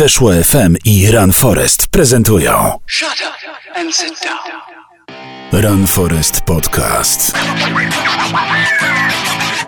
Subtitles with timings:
[0.00, 5.62] Weszło FM i Run Forest prezentują Shut up and sit down.
[5.62, 7.38] Run Forest Podcast.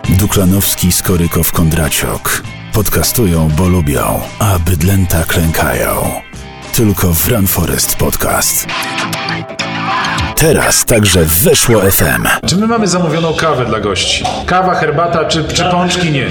[0.09, 2.43] Duklanowski, Skorykow, Kondraciok.
[2.73, 6.21] Podcastują, bo lubią, a bydlęta klękają.
[6.75, 8.67] Tylko w Run Forest Podcast.
[10.43, 12.27] Teraz także Weszło FM.
[12.45, 14.23] Czy my mamy zamówioną kawę dla gości?
[14.45, 16.11] Kawa, herbata czy, czy pączki?
[16.11, 16.25] Nie.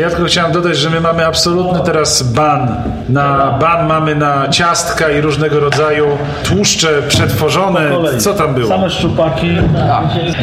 [0.00, 2.76] Ja tylko chciałem dodać, że my mamy absolutny teraz ban.
[3.08, 6.06] Na ban mamy na ciastka i różnego rodzaju
[6.42, 7.90] tłuszcze przetworzone.
[8.18, 8.68] Co tam było?
[8.68, 9.56] Same szczupaki.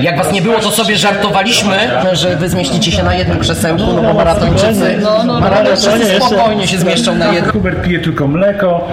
[0.02, 1.78] Jak was nie było, to sobie żartowaliśmy,
[2.14, 4.98] że wy zmieścicie się na jednym krzesełku, no bo maratończycy,
[5.42, 7.52] maratończycy spokojnie się zmieszczą na jednym.
[7.52, 8.88] Hubert pije tylko mleko.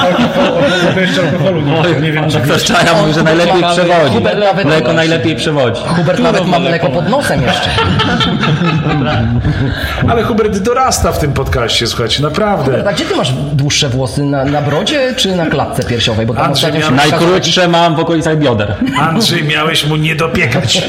[0.00, 0.62] Alkohol,
[0.94, 2.68] to jeszcze alkoholu nie, nie wiem, czy Ktoś
[3.00, 4.14] mówi, że najlepiej Hubert przewodzi.
[4.14, 5.80] Hubert nawet- Mleko najlepiej przewodzi.
[5.86, 7.68] Hubert nawet ma mleko pod nosem jeszcze.
[10.08, 12.84] Ale Hubert dorasta w tym podcaście, słuchajcie, naprawdę.
[12.88, 14.22] A gdzie ty masz dłuższe włosy?
[14.22, 16.26] Na, na brodzie czy na klatce piersiowej?
[16.26, 18.74] Bo tam Andrzej miał- Najkrótsze mam w okolicach bioder.
[19.00, 20.88] Andrzej, miałeś mu nie dopiekać.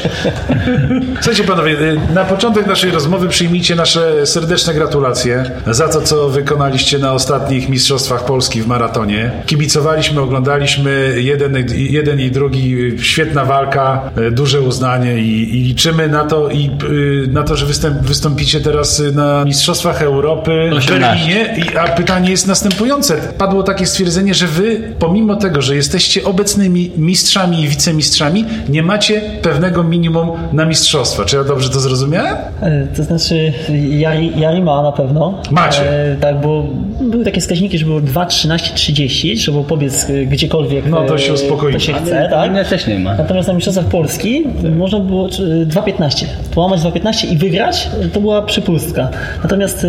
[1.14, 6.98] Słuchajcie panowie, y, na początek naszej rozmowy przyjmijcie nasze serdeczne gratulacje za to, co wykonaliście
[6.98, 9.30] na ostatnich Mistrzostwach Polski w maratonie.
[9.46, 16.24] Kibicowaliśmy, oglądaliśmy jeden, jeden i drugi, świetna walka, y, duże uznanie i, i liczymy na
[16.24, 21.00] to, i, y, na to, że występ, wystąpicie teraz y, na Mistrzostwach Europy w 18.
[21.00, 21.54] Berlinie.
[21.72, 23.16] I, a pytanie jest następujące.
[23.38, 29.20] Padło takie stwierdzenie, że wy, pomimo tego, że jesteście obecnymi mistrzami i wicemistrzami, nie macie
[29.42, 31.24] pewnego minimum na mistrzostwa.
[31.24, 32.36] Czy ja dobrze to zrozumiałem?
[32.62, 33.52] E, To znaczy,
[33.90, 35.42] Jari, Jari ma na pewno.
[35.50, 36.10] Macie.
[36.12, 36.66] E, tak, bo
[37.00, 41.14] były takie wskaźniki, że było 2, 13, 30, że było pobiec e, gdziekolwiek No, to
[41.14, 41.72] e, się uspokoimy.
[41.78, 42.86] to się chce, tak?
[42.88, 43.14] Nie ma.
[43.14, 44.44] Natomiast na Mistrzostwach Polski
[44.76, 45.30] można było e,
[45.66, 46.24] 2,15.
[46.54, 49.08] Połamać 2,15 i wygrać, to była przypustka.
[49.42, 49.88] Natomiast e,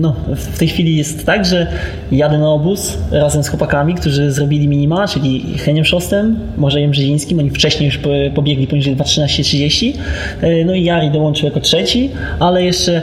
[0.00, 1.66] no, w tej chwili jest tak, że
[2.12, 7.38] jadę na obóz razem z chłopakami, którzy zrobili minima, czyli Heniem Szostem, Marzejem Brzezińskim.
[7.38, 9.92] Oni wcześniej już po- pobiegli poniżej 2,13,30.
[10.42, 13.02] E, No i Jari dołączył jako trzeci, ale jeszcze,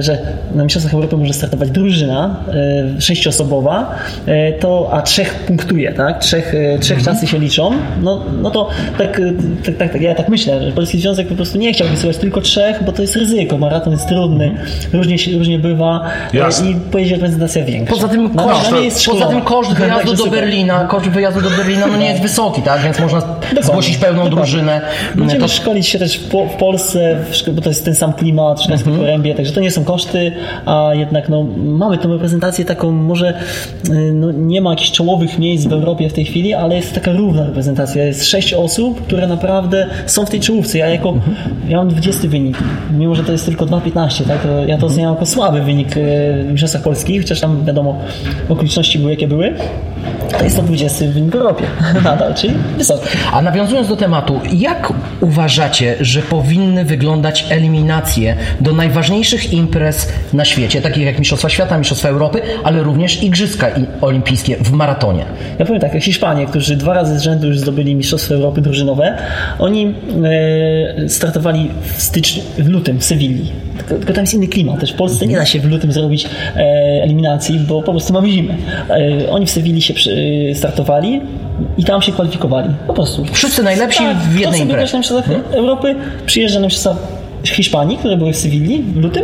[0.00, 0.18] że
[0.54, 2.36] na Mistrzostwach Europy może startować drużyna
[2.98, 3.94] sześcioosobowa,
[4.26, 6.18] e, to, a trzech punktuje, tak?
[6.18, 7.59] Trzech, trzech czasy się liczą.
[8.02, 9.20] No, no to tak,
[9.66, 12.40] tak, tak, tak, ja tak myślę, że Polski Związek po prostu nie chciał wysyłać tylko
[12.40, 13.58] trzech, bo to jest ryzyko.
[13.58, 14.54] Maraton jest trudny,
[14.92, 16.70] różnie, się, różnie bywa e, Jasne.
[16.70, 17.94] i pojedzie reprezentacja większa.
[17.94, 20.40] Poza tym, no, koszt, no, nie jest poza tym koszt wyjazdu Także do super.
[20.40, 22.82] Berlina, koszt wyjazdu do Berlina no nie jest wysoki, tak?
[22.82, 23.22] Więc można
[23.60, 24.36] zgłosić pełną Dokładnie.
[24.36, 24.80] drużynę.
[25.14, 28.12] Będziemy To szkolić się też w, po, w Polsce, w bo to jest ten sam
[28.12, 28.96] klimat, w Mhm.
[28.96, 30.32] w Porębie, także to nie są koszty,
[30.66, 33.40] a jednak no, mamy tą reprezentację taką, może
[33.88, 37.12] y, no, nie ma jakichś czołowych miejsc w Europie w tej chwili, ale jest taka
[37.12, 38.04] równa reprezentacja.
[38.04, 40.78] Jest sześć osób, które naprawdę są w tej czołówce.
[40.78, 41.14] Ja jako,
[41.68, 42.58] ja mam 20 wynik,
[42.98, 44.42] mimo że to jest tylko 2,15, tak?
[44.42, 45.94] to ja to oceniam jako słaby wynik
[46.44, 47.98] w Mistrzostwach Polskich, chociaż tam wiadomo,
[48.48, 49.54] okoliczności były jakie były.
[50.38, 51.64] To jest to 20 wynik w Europie
[52.04, 53.08] nadal, czyli wysoki.
[53.32, 60.82] A nawiązując do tematu, jak uważacie, że powinny wyglądać eliminacje do najważniejszych imprez na świecie,
[60.82, 63.66] takich jak Mistrzostwa Świata, Mistrzostwa Europy, ale również Igrzyska
[64.00, 65.24] Olimpijskie w maratonie?
[65.58, 69.18] Ja powiem tak, Hiszpanie, którzy dwa razy z rzędu już zdobyli Mistrzostwo Europy drużynowe,
[69.58, 69.94] oni
[71.04, 73.52] e, startowali w styczniu, w lutym w Sewilli.
[73.88, 74.80] Tylko, tam jest inny klimat.
[74.80, 76.26] Też w Polsce nie da się w lutym zrobić
[76.56, 76.58] e,
[77.02, 78.54] eliminacji, bo po prostu mamy zimę.
[78.88, 79.94] E, oni w Sewilli się
[80.50, 81.20] e, startowali
[81.78, 82.68] i tam się kwalifikowali.
[82.86, 83.24] Po prostu.
[83.32, 84.98] Wszyscy najlepsi w kto jednej imprezie.
[84.98, 85.94] Mistrzostwach Europy,
[86.26, 89.22] przyjeżdża na Mistrzostwa Hiszpanii, które były w Sewilli w lutym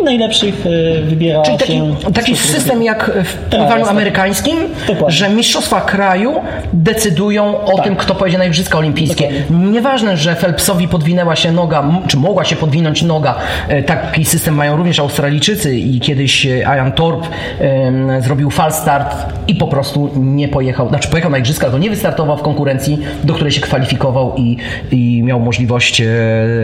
[0.00, 1.94] i najlepszych e, wybiera Czyli taki, się...
[2.14, 3.90] taki system jak w pływaniu jest tak.
[3.90, 4.56] amerykańskim,
[4.86, 5.16] Dokładnie.
[5.16, 6.34] że mistrzostwa kraju
[6.72, 7.84] decydują o Tak.
[7.84, 9.28] tym, kto pojedzie na Igrzyska Olimpijskie.
[9.50, 13.34] Nieważne, że Phelpsowi podwinęła się noga, czy mogła się podwinąć noga.
[13.68, 17.26] E, Taki system mają również Australijczycy i kiedyś e, Ian Thorpe
[17.60, 19.16] em, zrobił fal start
[19.48, 23.34] i po prostu nie pojechał, znaczy pojechał na Igrzyska, to nie wystartował w konkurencji, do
[23.34, 24.56] której się kwalifikował i,
[24.92, 26.02] i miał możliwość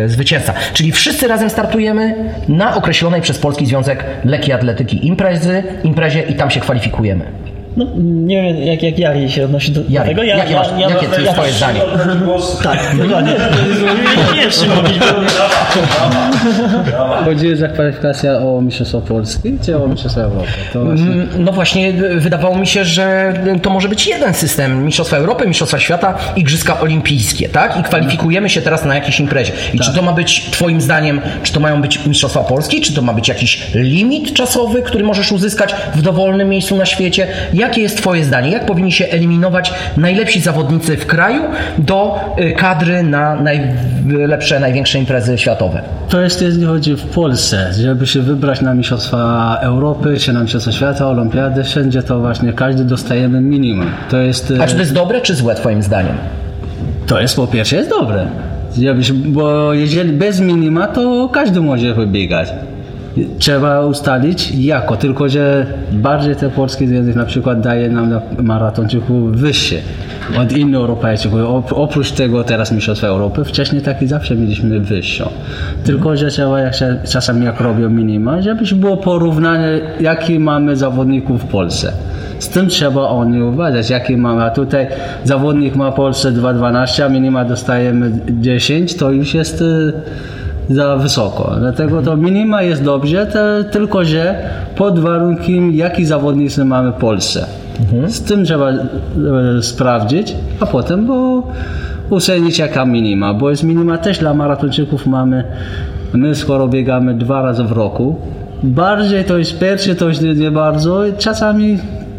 [0.07, 0.55] zwycięstwa.
[0.89, 2.15] Czyli wszyscy razem startujemy
[2.49, 7.25] na określonej przez Polski Związek Lekkiej Atletyki imprezy, imprezie i tam się kwalifikujemy.
[7.77, 10.23] No, nie wiem, jak, jak Jari się odnosi do, Jari, tego.
[10.23, 11.81] jakie masz- jakie jest twoje zdanie?
[12.63, 13.33] Tak, dokładnie.
[14.35, 15.05] Pierwszy mówić, bo
[17.25, 20.47] Chodzi za kwalifikacja o Mistrzostwo Polski czy o Mistrzostwo Europy?
[20.73, 21.07] To właśnie...
[21.07, 24.85] Mm, No właśnie, y, wydawało mi się, że to może być jeden system.
[24.85, 27.77] Mistrzostwa Europy, Mistrzostwa Świata, Igrzyska Olimpijskie, tak?
[27.81, 29.53] I kwalifikujemy się teraz na jakiejś imprezie.
[29.75, 33.03] I czy to ma być, twoim zdaniem, czy to mają być Mistrzostwa Polski, czy to
[33.03, 37.27] ma być jakiś limit czasowy, który możesz uzyskać w dowolnym miejscu na świecie?
[37.55, 38.51] Jak Jakie jest Twoje zdanie?
[38.51, 41.43] Jak powinni się eliminować najlepsi zawodnicy w kraju
[41.79, 45.83] do y, kadry na najlepsze, największe imprezy światowe?
[46.09, 50.73] To jest jeśli chodzi w Polsce, żeby się wybrać na Mistrzostwa Europy, czy na Mistrzostwa
[50.73, 53.91] Świata, Olimpiady, wszędzie to właśnie każdy dostajemy minimum.
[54.11, 56.15] To jest, A czy to jest dobre, czy złe Twoim zdaniem?
[57.07, 58.27] to jest po pierwsze jest dobre.
[59.27, 62.49] Bo jeżeli bez minima, to każdy może wybiegać.
[63.39, 69.37] Trzeba ustalić jako, tylko że bardziej te polskie związek na przykład daje nam na maratonczyków
[69.37, 69.77] wyższe
[70.41, 71.41] od innych Europejczyków.
[71.41, 75.29] Op- Oprócz tego teraz Mistrzostwa Europy, wcześniej taki zawsze mieliśmy wyższą.
[75.85, 81.43] Tylko, że trzeba jak się, czasami jak robią minima, żebyś było porównanie, jaki mamy zawodników
[81.43, 81.93] w Polsce.
[82.39, 84.43] Z tym trzeba oni uważać, jaki mamy.
[84.45, 84.87] A tutaj
[85.25, 88.11] zawodnik ma Polsce 2,12, a minima dostajemy
[88.41, 89.93] 10, to już jest y,
[90.69, 91.55] za wysoko.
[91.59, 97.47] Dlatego to minima jest dobrze, to, tylko że pod warunkiem, jaki zawodnicy mamy w Polsce.
[98.07, 98.83] Z tym trzeba e,
[99.61, 101.43] sprawdzić, a potem bo
[102.11, 105.45] ocenić jaka minima, bo jest minima też dla maratończyków mamy,
[106.13, 108.17] my skoro biegamy dwa razy w roku,
[108.63, 111.79] bardziej to jest pierwszy, to jest nie, nie bardzo, czasami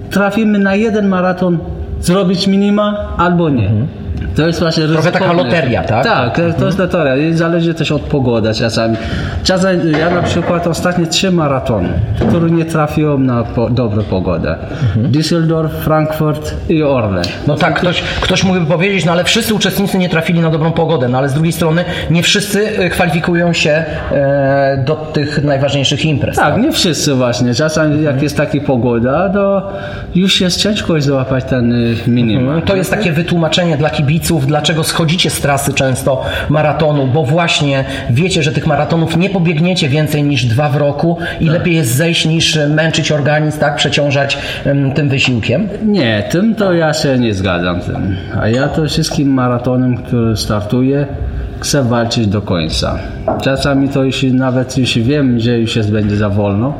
[0.09, 1.57] trafimy na jeden maraton
[2.01, 3.71] zrobić minima albo nie.
[4.35, 6.03] To jest właśnie Trochę taka loteria, tak?
[6.03, 7.15] Tak, to jest loteria.
[7.15, 8.97] I Zależy też od pogody czasami.
[9.43, 11.89] Czasami ja na przykład ostatnie trzy maratony,
[12.29, 14.55] które nie trafiłem na po, dobrą pogodę.
[14.95, 17.21] Düsseldorf, Frankfurt i Orle.
[17.47, 21.09] No tak, ktoś, ktoś mógłby powiedzieć, no ale wszyscy uczestnicy nie trafili na dobrą pogodę,
[21.09, 23.71] no ale z drugiej strony nie wszyscy y, kwalifikują się
[24.11, 26.35] e, do tych najważniejszych imprez.
[26.35, 27.53] Tak, nie wszyscy właśnie.
[27.53, 29.71] Czasami jak jest taka pogoda, to
[30.15, 32.61] już jest ciężko złapać ten y, minimum.
[32.61, 34.08] To jest takie wytłumaczenie dla kibiców,
[34.45, 40.23] dlaczego schodzicie z trasy często maratonu, bo właśnie wiecie, że tych maratonów nie pobiegniecie więcej
[40.23, 44.37] niż dwa w roku i lepiej jest zejść niż męczyć organizm, tak, przeciążać
[44.95, 45.67] tym wysiłkiem.
[45.85, 48.15] Nie, tym to ja się nie zgadzam tym.
[48.41, 51.07] A ja to wszystkim maratonem, który startuję,
[51.59, 52.99] chcę walczyć do końca.
[53.41, 56.73] Czasami to już nawet już wiem, że już jest będzie za wolno,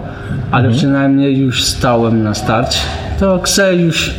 [0.52, 2.80] ale przynajmniej już stałem na starcie,
[3.20, 4.16] to chcę już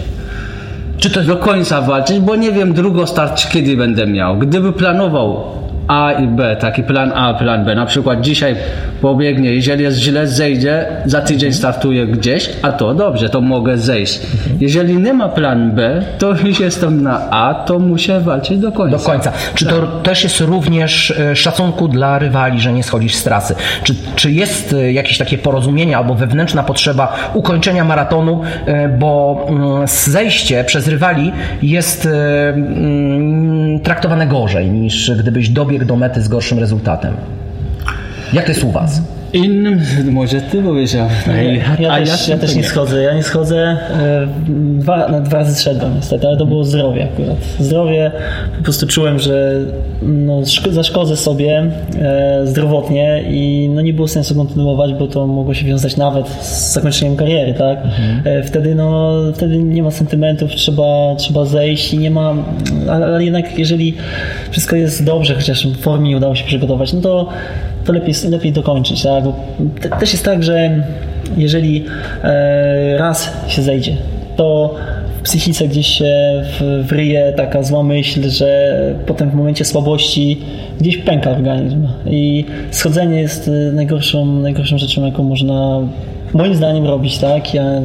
[1.01, 4.39] Czy to do końca walczyć, bo nie wiem drugo start kiedy będę miał.
[4.39, 5.45] Gdyby planował
[5.89, 8.57] A i B, taki plan A, plan B, na przykład dzisiaj
[9.01, 14.21] pobiegnie, jeżeli jest źle, zejdzie, za tydzień startuję gdzieś, a to dobrze, to mogę zejść.
[14.61, 18.99] Jeżeli nie ma plan B, to już jestem na A, to muszę walczyć do końca.
[18.99, 19.33] do końca.
[19.55, 23.55] Czy to też jest również e, szacunku dla rywali, że nie schodzisz z trasy?
[23.83, 29.87] Czy, czy jest e, jakieś takie porozumienie albo wewnętrzna potrzeba ukończenia maratonu, e, bo mm,
[29.87, 32.09] zejście przez rywali jest
[32.55, 37.17] mm, traktowane gorzej niż gdybyś dobiegł do mety z gorszym rezultatem?
[38.33, 39.03] Jak to jest u Was?
[39.33, 39.81] Innym,
[40.13, 41.09] może ty powiedział.
[41.81, 43.03] Ja, A też, ja też nie schodzę.
[43.03, 43.57] Ja nie schodzę.
[43.59, 44.27] e,
[44.79, 47.37] Dwa, na dwa razy szedłem niestety, ale to było zdrowie akurat.
[47.61, 48.11] Zdrowie,
[48.59, 49.53] po prostu czułem, że
[50.03, 51.71] no, szko- zaszkodzę sobie
[52.03, 56.73] e, zdrowotnie i no, nie było sensu kontynuować, bo to mogło się wiązać nawet z
[56.73, 57.79] zakończeniem kariery, tak?
[58.25, 62.35] E, Wtedy, no, wtedy nie ma sentymentów, trzeba, trzeba zejść i nie ma,
[62.91, 63.95] ale, ale jednak jeżeli
[64.51, 67.29] wszystko jest dobrze, chociaż w formie nie udało się przygotować, no to
[67.85, 69.03] to lepiej, lepiej dokończyć.
[69.03, 69.25] Tak?
[69.81, 70.85] Te, też jest tak, że
[71.37, 71.85] jeżeli
[72.25, 73.97] e, raz się zejdzie,
[74.37, 74.75] to
[75.21, 76.43] w psychice gdzieś się
[76.83, 78.75] wryje taka zła myśl, że
[79.07, 80.41] potem w momencie słabości
[80.81, 81.89] gdzieś pęka organizm.
[82.07, 85.81] I schodzenie jest e, najgorszą, najgorszą rzeczą, jaką można
[86.35, 87.55] moim zdaniem robić, tak?
[87.55, 87.83] Ja e,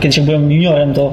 [0.00, 1.12] kiedyś jak byłem juniorem, to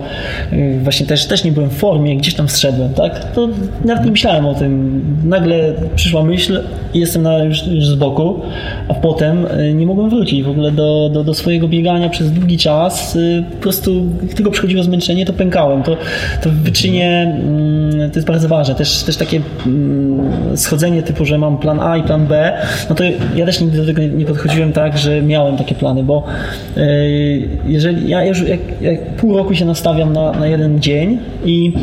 [0.52, 3.34] e, właśnie też, też nie byłem w formie, gdzieś tam zszedłem, tak?
[3.34, 3.48] To
[3.86, 5.02] nawet nie myślałem o tym.
[5.24, 6.64] Nagle przyszła myśl
[6.94, 8.40] i jestem na, już, już z boku,
[8.88, 12.58] a potem e, nie mogłem wrócić w ogóle do, do, do swojego biegania przez długi
[12.58, 13.18] czas.
[13.52, 15.84] Po prostu jak tylko przychodziło zmęczenie, to pękałem.
[15.84, 15.98] To,
[16.42, 18.76] to w wyczynie mm, to jest bardzo ważne.
[18.76, 22.54] Też, też takie mm, schodzenie typu, że mam plan A i plan B,
[22.90, 23.04] no to
[23.36, 26.21] ja też nigdy do tego nie podchodziłem tak, że miałem takie plany, bo
[26.78, 26.82] e,
[27.68, 31.74] jeżeli ja już jak, jak pół roku się nastawiam na, na jeden dzień i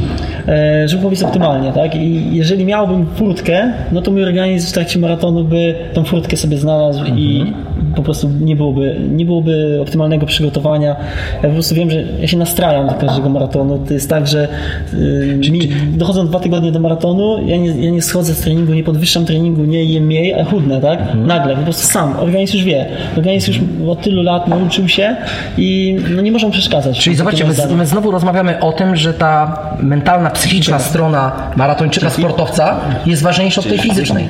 [0.49, 1.95] e, żeby powiedzieć optymalnie, tak?
[1.95, 6.59] I jeżeli miałbym furtkę, no to mój organizm w trakcie maratonu by tą furtkę sobie
[6.59, 7.52] znalazł i
[7.97, 10.97] po prostu nie byłoby, nie byłoby optymalnego przygotowania.
[11.42, 13.78] Ja po prostu wiem, że ja się nastrajam do każdego maratonu.
[13.78, 14.49] To jest tak, że
[14.95, 18.85] y, mi dochodzą dwa tygodnie do maratonu, ja nie, ja nie schodzę z treningu, nie
[18.85, 20.99] podwyższam treningu, nie jem mniej, a chudnę, tak?
[21.26, 22.16] Nagle, po prostu sam.
[22.18, 22.87] Organizm już wie.
[23.16, 25.16] Organizm już od tylu lat nauczył się
[25.59, 26.99] i no, nie możemy przeszkadzać.
[26.99, 32.80] Czyli zobaczcie, my, my znowu rozmawiamy o tym, że ta mentalna, psychiczna strona maratończyka, sportowca
[33.07, 34.28] jest ważniejsza od tej fizycznej.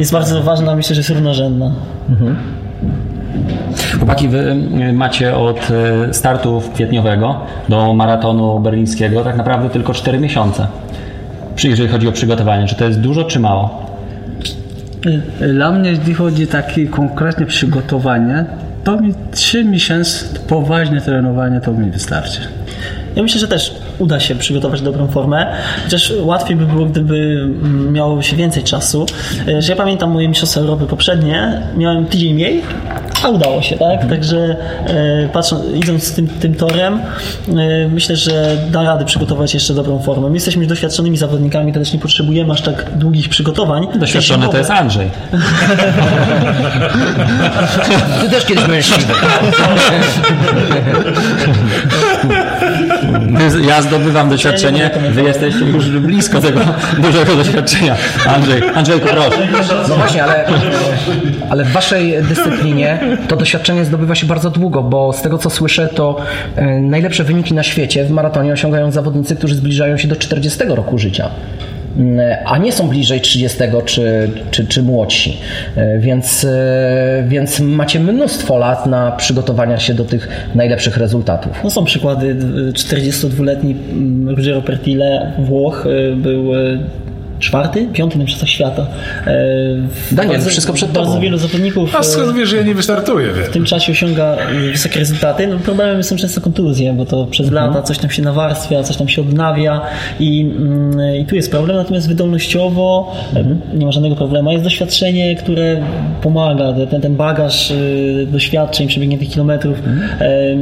[0.00, 1.70] Jest bardzo ważna, myślę, że jest równorzędna.
[3.98, 4.56] Chłopaki, wy
[4.88, 5.70] y, macie od
[6.10, 10.66] y, startu kwietniowego do maratonu berlińskiego tak naprawdę tylko 4 miesiące.
[11.64, 13.86] Jeżeli chodzi o przygotowanie, czy to jest dużo, czy mało?
[15.54, 18.44] Dla mnie, jeśli chodzi o takie konkretne przygotowanie,
[18.84, 22.40] to mi 3 miesiące poważne trenowanie to mi wystarczy.
[23.16, 25.46] Ja myślę, że też uda się przygotować dobrą formę,
[25.84, 29.06] chociaż łatwiej by było, gdyby mm, miało się więcej czasu.
[29.48, 32.62] E, Że ja pamiętam moje Mistrzostwa Europy poprzednie, miałem tydzień mniej,
[33.24, 34.08] a udało się, tak?
[34.08, 37.00] Także e, patrząc, idąc tym, tym torem,
[37.48, 40.28] e, myślę, że da rady przygotować jeszcze dobrą formę.
[40.28, 43.86] My jesteśmy już doświadczonymi zawodnikami, to też nie potrzebujemy aż tak długich przygotowań.
[43.94, 45.10] Doświadczony to jest Andrzej.
[48.20, 48.90] Ty też kiedyś byłeś.
[53.68, 56.60] Ja zdobywam doświadczenie, wy jesteście już blisko tego
[57.06, 57.96] dużego doświadczenia.
[58.26, 59.48] Andrzej, Andrzejku, proszę.
[59.88, 60.46] No właśnie, ale,
[61.50, 62.98] ale w waszej dyscyplinie
[63.28, 66.16] to doświadczenie zdobywa się bardzo długo, bo z tego co słyszę, to
[66.56, 70.98] e, najlepsze wyniki na świecie w maratonie osiągają zawodnicy, którzy zbliżają się do 40 roku
[70.98, 71.30] życia.
[72.44, 75.36] A nie są bliżej 30 czy, czy, czy młodsi.
[75.76, 81.60] E, Więc, e, więc macie mnóstwo lat na przygotowania się do tych najlepszych rezultatów.
[81.64, 82.26] No są przykłady.
[82.26, 86.52] y, 42-letni mm, Ruggero Pertile, Włoch, y, był
[87.38, 88.82] czwarty, piąty na Mistrzostwach Świata.
[90.12, 91.22] Y, Daniel, bardzo- wszystko przed Bardzo tobą.
[91.22, 93.42] wielu zawodników A skąd wiesz, że ja nie wystartuję, wie?
[93.42, 94.36] w tym czasie osiąga
[94.68, 95.46] y, wysokie rezultaty.
[95.46, 97.66] No, problemem są często kontuzje, bo to przez Mhm.
[97.66, 99.80] lata coś tam się nawarstwia, coś tam się odnawia
[100.20, 101.76] i, mm, i tu jest problem.
[101.76, 103.60] Natomiast wydolnościowo Mhm.
[103.74, 104.52] nie ma żadnego problemu.
[104.52, 105.76] Jest doświadczenie, które
[106.22, 107.72] pomaga, ten, ten bagaż
[108.26, 109.76] doświadczeń, przebiegniętych kilometrów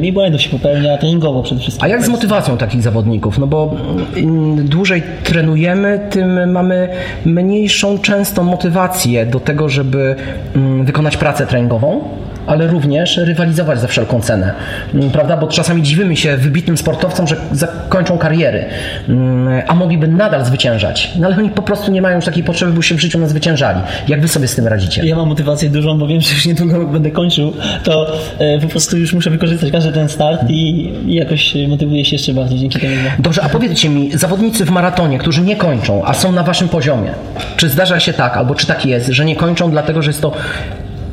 [0.02, 1.85] y, i błędów się popełnia treningowo przede wszystkim.
[1.85, 1.92] Mhm.
[1.92, 3.38] A jak z motywacją takich zawodników?
[3.38, 3.75] No bo
[4.16, 6.65] im dłużej trenujemy, tym mamy
[7.25, 10.16] mniejszą często motywację do tego, żeby
[10.56, 12.08] mm, wykonać pracę treningową.
[12.47, 14.53] Ale również rywalizować za wszelką cenę,
[14.95, 15.37] Mm, prawda?
[15.37, 18.65] Bo czasami dziwimy się wybitnym sportowcom, że zakończą kariery,
[19.09, 21.11] mm, a mogliby nadal zwyciężać.
[21.19, 23.81] No ale oni po prostu nie mają już takiej potrzeby, by się w życiu nazwyciężali.
[24.09, 25.07] Jak wy sobie z tym radzicie?
[25.07, 27.53] Ja mam motywację dużą, bo wiem, że już niedługo będę kończył,
[27.85, 32.33] to e, po prostu już muszę wykorzystać każdy ten start i, jakoś motywuję się jeszcze
[32.35, 32.95] bardziej dzięki temu.
[33.19, 37.11] Dobrze, a powiedzcie mi, zawodnicy w maratonie, którzy nie kończą, a są na waszym poziomie,
[37.57, 40.33] czy zdarza się tak, albo czy tak jest, że nie kończą dlatego, że jest to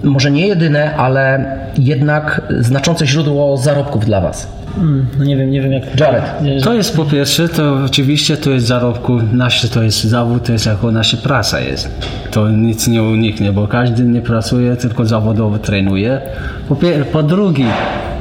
[0.03, 1.45] może nie jedyne, ale
[1.77, 4.47] jednak znaczące źródło zarobków dla was?
[4.77, 5.99] Mm, no nie wiem, nie wiem jak...
[5.99, 6.23] Jared.
[6.63, 10.65] To jest po pierwsze, to oczywiście to jest zarobku, nasze to jest zawód, to jest
[10.65, 11.89] jako nasza praca jest.
[12.31, 16.21] To nic nie uniknie, bo każdy nie pracuje, tylko zawodowo trenuje.
[16.69, 17.65] Po, pier- po drugie,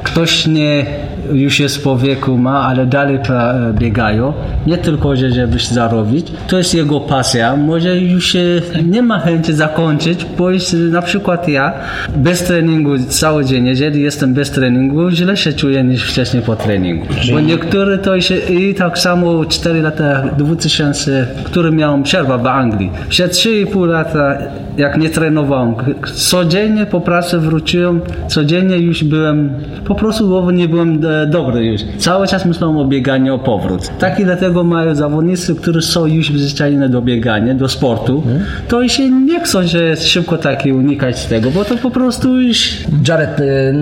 [0.02, 0.86] ktoś nie
[1.34, 4.32] już jest po wieku ma, ale dalej pra- biegają,
[4.66, 9.52] nie tylko, że żeby zarobić, to jest jego pasja, może już się nie ma chęci
[9.52, 11.72] zakończyć, bo jest, na przykład ja
[12.16, 17.06] bez treningu cały dzień, jeżeli jestem bez treningu, źle się czuję niż wcześniej po treningu.
[17.32, 22.90] Bo niektórzy to się i tak samo 4 lata 2000, który miałem przerwę w Anglii.
[23.08, 24.38] Przez 3,5 lata
[24.76, 25.74] jak nie trenowałem,
[26.14, 29.50] codziennie po pracy wróciłem, codziennie już byłem,
[29.84, 31.81] po prostu głowy nie byłem e, dobry już.
[31.99, 33.91] Cały czas myślałem o bieganiu, o powrót.
[33.99, 38.23] Tak i dlatego mają zawodnicy, którzy są już przyzwyczajeni do biegania, do sportu,
[38.69, 42.69] to się nie chcą, że szybko takie unikać tego, bo to po prostu już
[43.09, 43.73] Jared, y,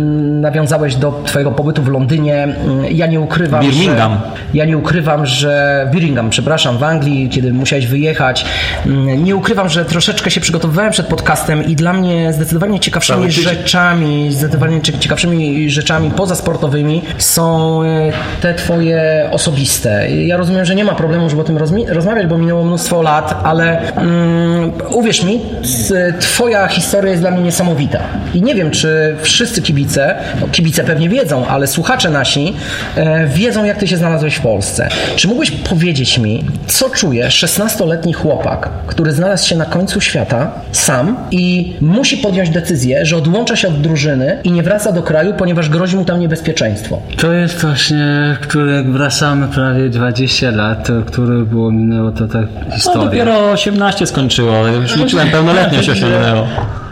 [0.41, 2.49] nawiązałeś do twojego pobytu w Londynie.
[2.89, 4.13] Y, Ja nie ukrywam, Birmingham.
[4.13, 4.19] że...
[4.55, 5.87] Ja nie ukrywam, że...
[5.93, 8.45] Birmingham, przepraszam, w Anglii, kiedy musiałeś wyjechać.
[8.87, 14.33] y, Nie ukrywam, że troszeczkę się przygotowywałem przed podcastem i dla mnie zdecydowanie ciekawszymi rzeczami,
[14.33, 20.11] zdecydowanie cie- ciekawszymi rzeczami pozasportowymi są y, te twoje osobiste.
[20.11, 21.59] Ja rozumiem, że nie ma problemu, żeby o tym
[21.89, 25.41] rozmawiać, bo minęło mnóstwo lat, ale mm, uwierz mi,
[26.21, 27.99] twoja historia jest dla mnie niesamowita.
[28.35, 32.55] I nie wiem, czy wszyscy kibice, no kibice pewnie wiedzą, ale słuchacze nasi
[32.97, 34.89] e, wiedzą, jak ty się znalazłeś w Polsce.
[35.17, 41.17] Czy mógłbyś powiedzieć mi, co czuje 16-letni chłopak, który znalazł się na końcu świata sam
[41.31, 45.69] i musi podjąć decyzję, że odłącza się od drużyny i nie wraca do kraju, ponieważ
[45.69, 47.01] grozi mu tam niebezpieczeństwo?
[47.17, 52.47] To jest właśnie, które jak wracamy prawie 20 lat, to, które było minęło to tak
[52.69, 53.05] No historia.
[53.05, 56.47] dopiero 18 skończyło, już liczyłem pełnoletnie się osiągnęło.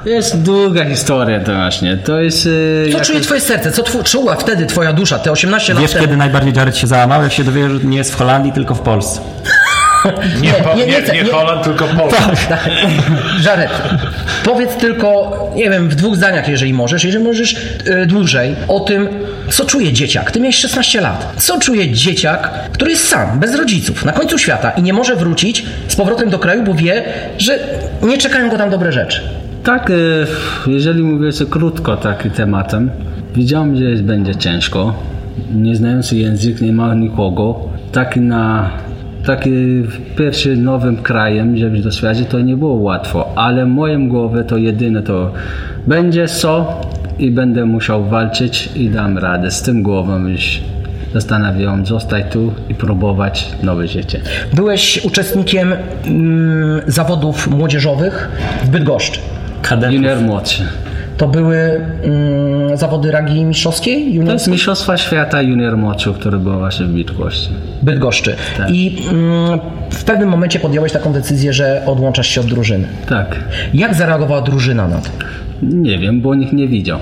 [0.05, 1.97] Jest długa historia to właśnie.
[1.97, 2.47] To jest...
[2.87, 3.73] e, Co jak- czuje twoje serce?
[3.73, 6.05] Co tw- czuła wtedy twoja dusza, te 18 lat Wiesz, temu?
[6.05, 7.23] kiedy najbardziej Jared się załamał?
[7.23, 9.21] Jak się dowie, że nie jest w Holandii, tylko w Polsce.
[10.43, 12.23] Nie, po, nie, nie, nie nie, nie- Holand, tylko Polska.
[12.49, 12.69] Tak.
[13.47, 13.71] Jared,
[14.45, 19.09] powiedz tylko, nie wiem, w dwóch zdaniach, jeżeli możesz, jeżeli możesz e, dłużej, o tym,
[19.51, 20.31] co czuje dzieciak.
[20.31, 21.33] Ty miałeś 16 lat.
[21.37, 25.67] Co czuje dzieciak, który jest sam, bez rodziców, na końcu świata i nie może wrócić
[25.89, 27.05] z powrotem do kraju, bo wie,
[27.39, 27.59] że
[28.03, 29.21] nie czekają go tam dobre rzeczy.
[29.65, 29.95] Tak, e,
[30.71, 32.91] jeżeli mówię sobie krótko takim tematem,
[33.35, 34.95] widziałem, że jest, będzie ciężko.
[35.55, 37.61] Nie znający język, nie ma nikogo.
[37.93, 38.71] Taki na
[39.29, 39.51] taki
[40.17, 45.03] pierwszy nowym krajem, żeby doświadczyć, to nie było łatwo, ale w moim głowie to jedyne
[45.03, 45.33] to
[45.87, 46.81] będzie co
[47.19, 49.51] i będę musiał walczyć i dam radę.
[49.51, 50.61] Z tym głową już
[51.15, 54.21] zastanawiałem, zostać tu i próbować nowe życie.
[54.55, 55.73] Byłeś uczestnikiem
[56.07, 58.29] mm, zawodów młodzieżowych
[58.65, 59.21] w Bydgoszczy.
[59.63, 59.95] Kadetów.
[59.95, 60.63] Junior młodszy.
[61.19, 64.05] To były mm, zawody ragi mistrzowskiej?
[64.05, 64.33] To Junior...
[64.33, 67.51] jest Mistrzostwa Świata Junior młodszy, który był właśnie w Bydgoszczy.
[67.83, 68.37] Bydgoszczy.
[68.73, 69.61] I mm,
[69.91, 72.87] w pewnym momencie podjąłeś taką decyzję, że odłączasz się od drużyny.
[73.09, 73.37] Tak.
[73.75, 75.09] Jak zareagowała drużyna na to?
[75.63, 76.99] Nie wiem, bo nikt nie widział.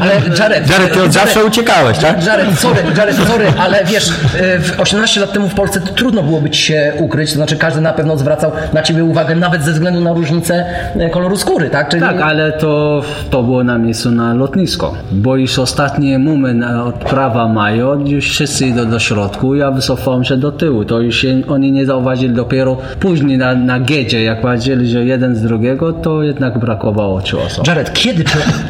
[0.00, 2.26] Ale Jared, Jared, ty od zawsze uciekałeś, tak?
[2.26, 4.12] Jared, sorry, Jared, sorry, ale wiesz, y,
[4.60, 7.80] w 18 lat temu w Polsce to trudno było być się ukryć, to znaczy każdy
[7.80, 10.64] na pewno zwracał na ciebie uwagę, nawet ze względu na różnicę
[10.96, 11.88] e, koloru skóry, tak?
[11.88, 14.94] Czyli Tak, ale to, to było na miejscu na lotnisko.
[15.12, 20.36] Bo już ostatnie mumy na odprawa mają, już wszyscy idą do środku, ja wycofałem się
[20.36, 20.84] do tyłu.
[20.84, 25.36] To już się, oni nie zauważyli dopiero później na, na giedzie, jak patrzyli, że jeden
[25.36, 27.66] z drugiego, to jednak brakowało trzy osób.
[27.66, 28.24] Jared, kiedy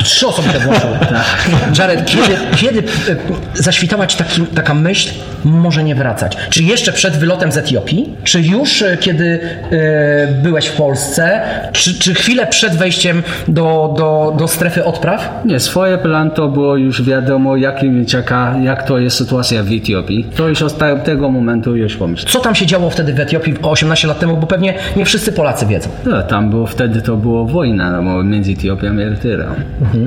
[0.04, 0.92] trzy osoby te włączyły?
[1.78, 3.16] Jared, kiedy, kiedy e,
[3.54, 5.10] zaświtała ci taki, taka myśl,
[5.44, 6.36] może nie wracać?
[6.50, 8.14] Czy jeszcze przed wylotem z Etiopii?
[8.24, 9.40] Czy już e, kiedy
[9.72, 11.40] e, byłeś w Polsce?
[11.72, 15.40] Czy, czy chwilę przed wejściem do, do, do strefy odpraw?
[15.44, 19.72] Nie, swoje plan to było już wiadomo, jak, mi czeka, jak to jest sytuacja w
[19.72, 20.26] Etiopii.
[20.36, 22.32] To już od te- tego momentu już pomyślałem.
[22.32, 24.36] Co tam się działo wtedy w Etiopii 18 lat temu?
[24.36, 25.88] Bo pewnie nie wszyscy Polacy wiedzą.
[26.06, 29.54] No, tam było, wtedy to było wojna no, między Etiopią i Erytreą.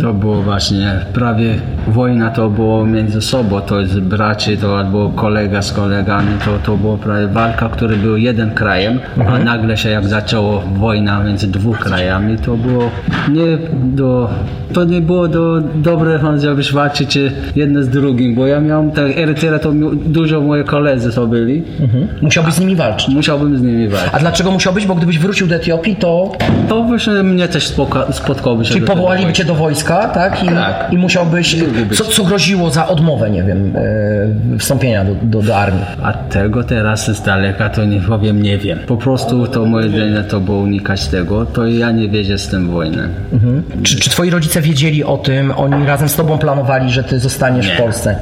[0.02, 1.56] To było właśnie prawie
[1.88, 6.78] wojna to było między sobą, to jest braci, to albo kolega z kolegami, to, to
[6.78, 11.80] było prawie walka, który był jeden krajem, a nagle się jak zaczęło wojna między dwóch
[11.80, 12.90] krajami, to było
[13.32, 14.30] nie do,
[14.74, 17.20] to nie było do, dobre, żebyś walczyć
[17.56, 19.72] jedne z drugim, bo ja miałem tak Erytrea, to
[20.06, 21.64] dużo moi koledzy to byli,
[22.22, 23.16] Musiałbyś z nimi walczyć.
[23.16, 24.10] musiałbym z nimi walczyć.
[24.14, 24.86] A dlaczego musiałbyś?
[24.88, 26.32] Bo gdybyś wrócił do Etiopii, to
[26.70, 27.74] To właśnie mnie też
[28.12, 29.43] spotkałoby się czyli powołaliby wojska.
[29.44, 30.44] Cię do wojska, tak?
[30.44, 30.88] I, Tak.
[30.92, 31.56] i musiałbyś.
[31.94, 33.74] Co, co groziło za odmowę, nie wiem,
[34.56, 35.82] e, wstąpienia do, do, do armii?
[36.04, 38.80] A tego teraz z daleka to nie powiem, nie wiem.
[38.88, 42.70] Po prostu to moje zdanie to było unikać tego, to ja nie wierzę z tym
[42.70, 43.08] wojnę.
[43.84, 45.54] Czy, czy twoi rodzice wiedzieli o tym?
[45.56, 48.16] Oni razem z tobą planowali, że ty zostaniesz w Polsce?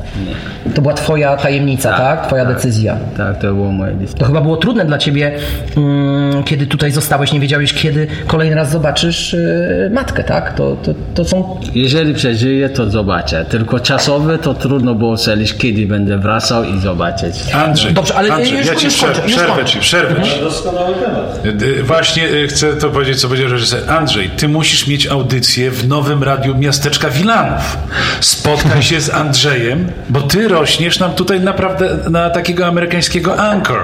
[0.75, 2.27] To była twoja tajemnica, tak?
[2.27, 2.97] Twoja decyzja.
[3.17, 4.19] Tak, to było moje decyzje.
[4.19, 5.31] To chyba było trudne dla ciebie,
[5.77, 10.53] mm, kiedy tutaj zostałeś, nie wiedziałeś, kiedy kolejny raz zobaczysz e, matkę, tak?
[10.53, 11.59] To, to, to są.
[11.75, 13.45] Jeżeli przeżyję, to zobaczę.
[13.49, 17.35] Tylko czasowe to trudno było ocenić, kiedy będę wracał i zobaczyć.
[17.53, 20.39] Andrzej, Dobrze, ale Andrzej już- ja ci już przerwę, kończę, przerwę ci, przerwę ci.
[20.41, 21.45] Doskonały temat.
[21.63, 23.91] Y, Właśnie y, chcę to powiedzieć, co powiedział reżyser.
[23.91, 27.77] Andrzej, ty musisz mieć audycję w nowym radiu miasteczka Wilanów.
[28.19, 33.81] Spotkaj się z Andrzejem, bo ty rośniesz nam tutaj naprawdę na takiego amerykańskiego anchor.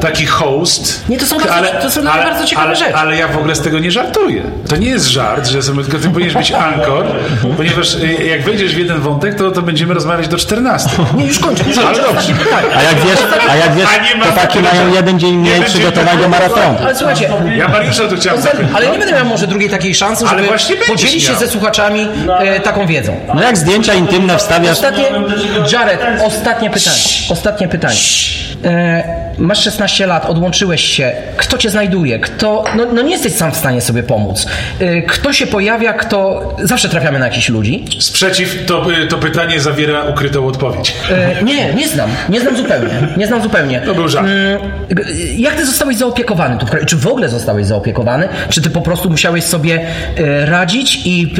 [0.00, 1.04] Taki host.
[1.08, 2.94] Nie, to są bardzo- to są mnie bardzo ciekawe ale, rzeczy.
[2.94, 4.42] Ale ja w ogóle z tego nie żartuję.
[4.68, 6.69] To nie jest żart, że sobie, tylko ty powinieneś być anchor,
[7.56, 10.90] ponieważ y, jak wejdziesz w jeden wątek, to, to będziemy rozmawiać do 14.
[11.16, 12.02] Nie, już kończę, już Ale kończę.
[12.02, 12.34] dobrze.
[12.34, 12.66] Pytanie.
[12.76, 13.18] A jak wiesz,
[13.50, 15.62] a jak wiesz, A chłopaki takiego- mają jeden dzień Nie mniej
[16.22, 16.78] do maratonu.
[16.82, 18.66] Ale słuchajcie, Ja Mariusza tu chciałem zapytać.
[18.74, 20.48] ale nie będę miał może drugiej takiej szansy, żeby
[20.88, 23.20] podzielić się ze słuchaczami e, taką wiedzą.
[23.34, 25.04] No jak zdjęcia intymne wstawiasz, Ostatnie,
[25.72, 26.96] Jared, ostatnie pytanie.
[27.30, 27.96] Ostatnie pytanie.
[28.64, 29.02] E,
[29.38, 31.12] masz 16 lat, odłączyłeś się.
[31.36, 32.18] Kto cię znajduje?
[32.18, 34.46] Kto, no, no nie jesteś sam w stanie sobie pomóc.
[34.80, 36.48] E, kto się pojawia, kto...
[36.62, 37.84] Zawsze trafiamy na jakichś ludzi.
[37.98, 40.94] Sprzeciw to, to pytanie zawiera ukrytą odpowiedź.
[41.10, 42.10] E, nie, nie znam.
[42.28, 43.08] Nie znam zupełnie.
[43.16, 43.80] Nie znam zupełnie.
[43.80, 44.26] To był żart.
[44.26, 44.58] Mm,
[45.36, 46.86] Jak ty zostałeś zaopiekowany tu w kraju?
[46.86, 48.28] Czy w ogóle zostałeś zaopiekowany?
[48.48, 49.80] Czy ty po prostu musiałeś sobie
[50.18, 51.34] e, radzić i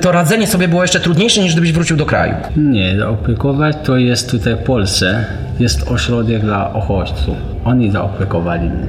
[0.00, 2.34] to radzenie sobie było jeszcze trudniejsze niż gdybyś wrócił do kraju?
[2.56, 5.24] Nie, zaopiekować to jest tutaj w Polsce,
[5.58, 7.36] jest ośrodek dla uchodźców.
[7.64, 8.86] Oni zaopiekowali mnie.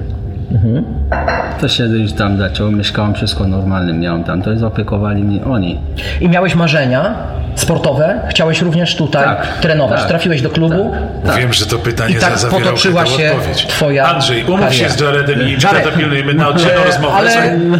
[1.62, 5.80] To się już tam zaczęło, mieszkałem wszystko normalnie, miałem tam, to zaopiekowali mnie oni.
[6.22, 7.14] I miałeś marzenia
[7.56, 8.20] sportowe?
[8.30, 10.00] Chciałeś również tutaj Tak, trenować?
[10.00, 10.92] tak, Trafiłeś do klubu?
[11.38, 13.68] Wiem, że to pytanie I tak za- potoczyła się odpowiedź.
[13.68, 15.60] twoja Andrzej, umów się z Jaredem i Jared.
[15.82, 17.14] przedapilnujemy na oddzielną rozmowę.
[17.16, 17.32] Ale,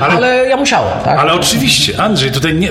[0.02, 1.20] ale, ale ja musiałem, tak?
[1.20, 2.68] ale oczywiście, Andrzej, tutaj nie,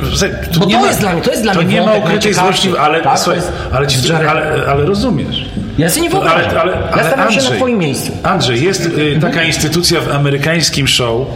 [0.53, 1.93] tu Bo nie to ma, jest dla mnie- to jest dla to mnie nie ma
[1.95, 5.45] ukrytej złości, ale, Tak, to słuchaj, jest- ale, ci, ale, ale rozumiesz.
[5.79, 6.51] Ja sobie nie wyobrażam.
[6.51, 8.13] Ale, ale, ja ale stawiam się na twoim miejscu.
[8.23, 11.27] Andrzej, jest y, taka instytucja w amerykańskim show,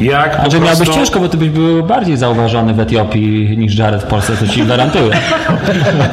[0.00, 0.94] jak Andrzej miałbyś prostu...
[0.94, 4.62] ciężko, bo ty byś był bardziej zauważony w Etiopii niż Jared w Polsce, to ci
[4.62, 5.10] gwarantuję.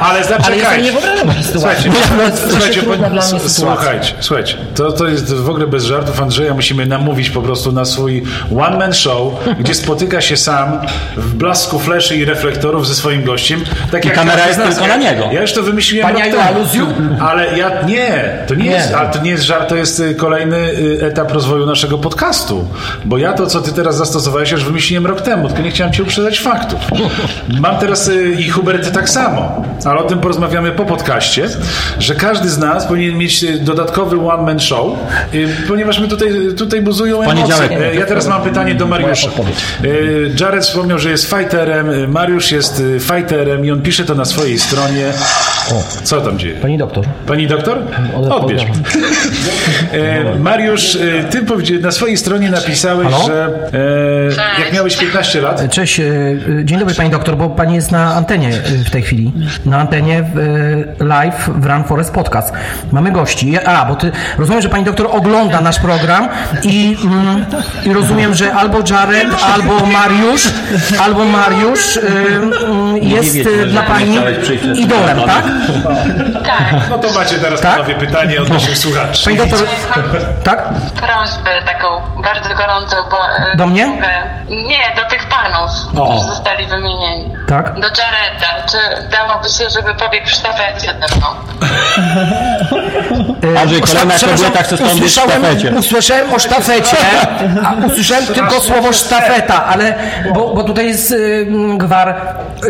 [0.00, 0.82] Ale ja zaczekajcie.
[0.82, 1.90] nie wyobrażam sytuacji.
[1.92, 6.54] Słuchajcie, słuchajcie, po- dla mnie słuchajcie, słuchajcie, to, to jest w ogóle bez żartów Andrzeja,
[6.54, 8.22] musimy namówić po prostu na swój
[8.58, 10.78] one-man show, gdzie spotyka się sam
[11.16, 13.64] w blasku fleszy i reflektorów ze swoim gościem.
[13.90, 15.24] Tak jak kamera jest tylko na niego.
[15.32, 16.86] Ja już to wymyśliłem Pani rok temu.
[17.20, 18.70] Ale ja, nie, to nie, Nie.
[18.70, 22.68] jest, ale to nie jest żart, to jest y, kolejny y, etap rozwoju naszego podcastu.
[23.04, 26.02] Bo ja to, co ty teraz zastosowałeś, już wymyśliłem rok temu, tylko nie chciałem ci
[26.02, 26.80] uprzedzać faktów.
[27.60, 31.48] Mam teraz y, i Hubert tak samo, ale o tym porozmawiamy po podcaście,
[31.98, 34.86] że każdy z nas powinien mieć dodatkowy one-man show,
[35.68, 37.54] ponieważ my tutaj, tutaj buzują emocje.
[37.94, 39.28] Ja teraz mam pytanie do Mariusza.
[40.40, 45.12] Jared wspomniał, że jest fighterem, Mariusz jest fighterem i on pisze to na swojej stronie.
[46.02, 46.54] Co tam dzieje?
[46.54, 47.04] Pani doktor.
[47.26, 47.61] Pani doktor?
[48.30, 48.62] Odbierz.
[49.92, 51.42] E, Mariusz, e, ty
[51.80, 53.26] na swojej stronie napisałeś, Halo?
[53.26, 53.48] że
[54.58, 56.04] e, jak miałeś 15 lat, Cześć, e,
[56.64, 58.50] dzień dobry pani doktor, bo pani jest na antenie
[58.86, 59.32] w tej chwili.
[59.66, 62.52] Na antenie w, live w Run Forest Podcast.
[62.92, 63.58] Mamy gości.
[63.58, 66.28] A, bo ty rozumiem, że pani doktor ogląda nasz program
[66.62, 67.44] i, mm,
[67.86, 70.48] i rozumiem, że albo Jared, albo Mariusz,
[71.00, 71.98] albo Mariusz
[73.02, 74.16] jest dla pani
[74.74, 75.44] idolem, tak?
[76.44, 76.90] Tak.
[76.90, 77.72] no to macie teraz Tak?
[77.72, 79.24] panowie pytanie od naszych słuchaczy.
[79.24, 79.58] Pani doktor,
[80.44, 80.68] tak?
[80.96, 81.88] Prośbę taką
[82.22, 83.16] bardzo gorącą, bo...
[83.52, 83.84] e, Do mnie?
[83.84, 87.34] e, Nie, do tych panów, którzy zostali wymienieni.
[87.48, 87.74] Tak.
[87.74, 88.66] Do Jareda.
[88.70, 88.78] Czy
[89.10, 91.26] dałoby się, żeby pobiegł w sztafecie ze mną?
[93.60, 95.70] Andrzej, kolejna kobieta chce stąd usłyszałem, sztafecie.
[95.70, 96.96] usłyszałem o sztafecie,
[97.66, 99.94] a usłyszałem tylko słowo sztafeta, ale
[100.34, 102.14] bo, bo tutaj jest y, gwar.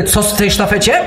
[0.06, 1.00] Co w tej sztafecie?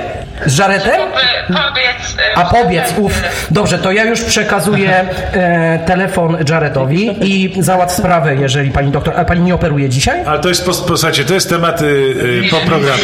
[0.46, 1.02] Z żaretem?
[1.12, 2.16] By pobiec...
[2.36, 3.02] e, A w powiedz, sztafecie.
[3.02, 3.22] uf,
[3.52, 9.14] dobrze, to ja już przekazuję e, telefon Jaretowi i załatw sprawę, jeżeli pani doktor.
[9.20, 10.24] A pani nie operuje dzisiaj?
[10.26, 13.02] Ale to jest, po, posłuchajcie, to jest temat y, y, po programie.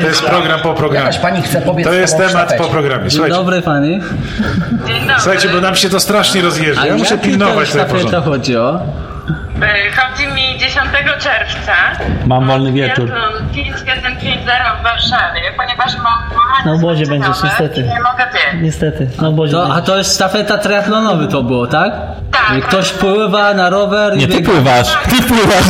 [0.00, 1.06] To jest program po programie.
[1.06, 3.02] Jakaś pani chce pobiec To jest temat po programie.
[3.02, 3.90] Dzień Słuchajcie, dobry pani.
[3.90, 5.14] Dzień dobry.
[5.18, 6.86] słuchajcie, bo nam się to strasznie rozjeżdża.
[6.86, 8.30] Ja muszę pilnować to tego porządku.
[8.30, 8.80] chodzi o?
[9.62, 10.86] E, Chodzi mi 10
[11.18, 11.72] czerwca.
[12.26, 13.08] Mam wolny wieczór.
[13.10, 14.40] Triathlon 5150
[14.80, 15.92] w Warszawie, ponieważ
[16.64, 17.80] mam obozie skończone będziesz, niestety.
[17.80, 18.22] i Nie mogę.
[18.62, 19.52] Niestety, na obozie.
[19.52, 21.92] To, a to jest sztafeta triatlonowy to było, tak?
[22.32, 22.58] Tak.
[22.58, 24.50] I ktoś pływa na rower i Nie, ty biega.
[24.52, 24.96] pływasz.
[25.08, 25.66] Ty pływasz.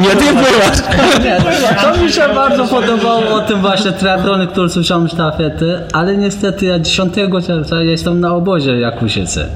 [0.00, 0.78] Nie, ty pływasz.
[1.24, 1.40] Nie,
[1.82, 6.78] to mi się bardzo podobało o tym właśnie triatlonie, który słyszałem sztafety, ale niestety ja
[6.78, 7.14] 10
[7.46, 9.46] czerwca jestem na obozie Jakusiece.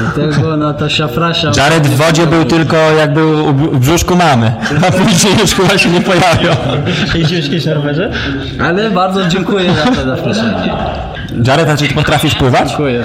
[0.00, 1.50] Dlatego no szafrasia.
[1.62, 4.52] Jared w wodzie był tylko jak był w brzuszku mamy.
[4.88, 6.56] A później już chyba się nie pojawiał.
[7.14, 8.10] Jeździłeś kiedyś na rowerze?
[8.60, 10.72] Ale bardzo dziękuję za to zaproszenie.
[11.46, 12.68] Jared, a czy ty potrafisz pływać?
[12.68, 13.04] Dziękuję.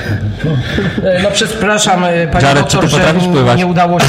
[1.03, 3.57] E, No przepraszam, e, pani Jared, czy doktor, ty że potrafisz pływać?
[3.57, 4.05] nie udało się,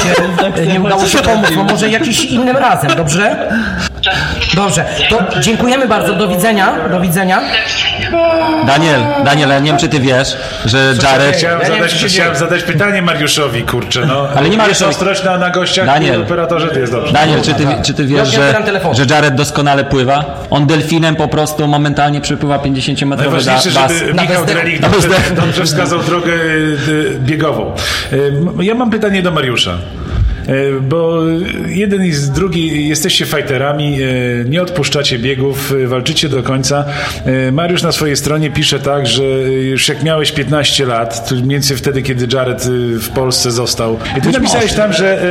[0.56, 1.46] e, nie udało się pomóc.
[1.56, 3.48] No może jakiś innym razem, dobrze?
[4.54, 7.40] Dobrze, to dziękujemy bardzo, do widzenia, do widzenia.
[8.66, 11.36] Daniel, Daniel, ja nie wiem czy ty wiesz, że Jared...
[11.36, 14.28] Chciałem, Ja zadać, chciałem zadać pytanie Mariuszowi, kurczę, no.
[14.36, 14.90] Ale nie ma Jest Mariuszowi.
[14.90, 16.20] ostrość na, gościach Daniel.
[16.20, 17.12] i operatorze, to jest dobrze.
[17.12, 18.54] Daniel, czy ty, czy ty wiesz, że,
[18.92, 20.24] że Jared doskonale pływa?
[20.50, 23.92] On delfinem po prostu momentalnie przepływa 50-metrowy Najważniejsze, bas.
[23.92, 24.44] żeby Michał.
[24.46, 27.74] Drelik dobrze, dobrze wskazał drogę y, biegową.
[28.12, 29.72] Y, Ja mam pytanie do Mariusza.
[30.48, 31.22] Y, Bo
[31.66, 36.84] jeden i z drugi jesteście fighterami, y, nie odpuszczacie biegów, y, walczycie do końca.
[37.52, 41.76] Mariusz na swojej stronie pisze tak, że już jak miałeś 15 lat, to mniej więcej
[41.76, 42.62] wtedy, kiedy Jared
[43.00, 43.98] w Polsce został.
[44.18, 45.22] I ty napisałeś tam, że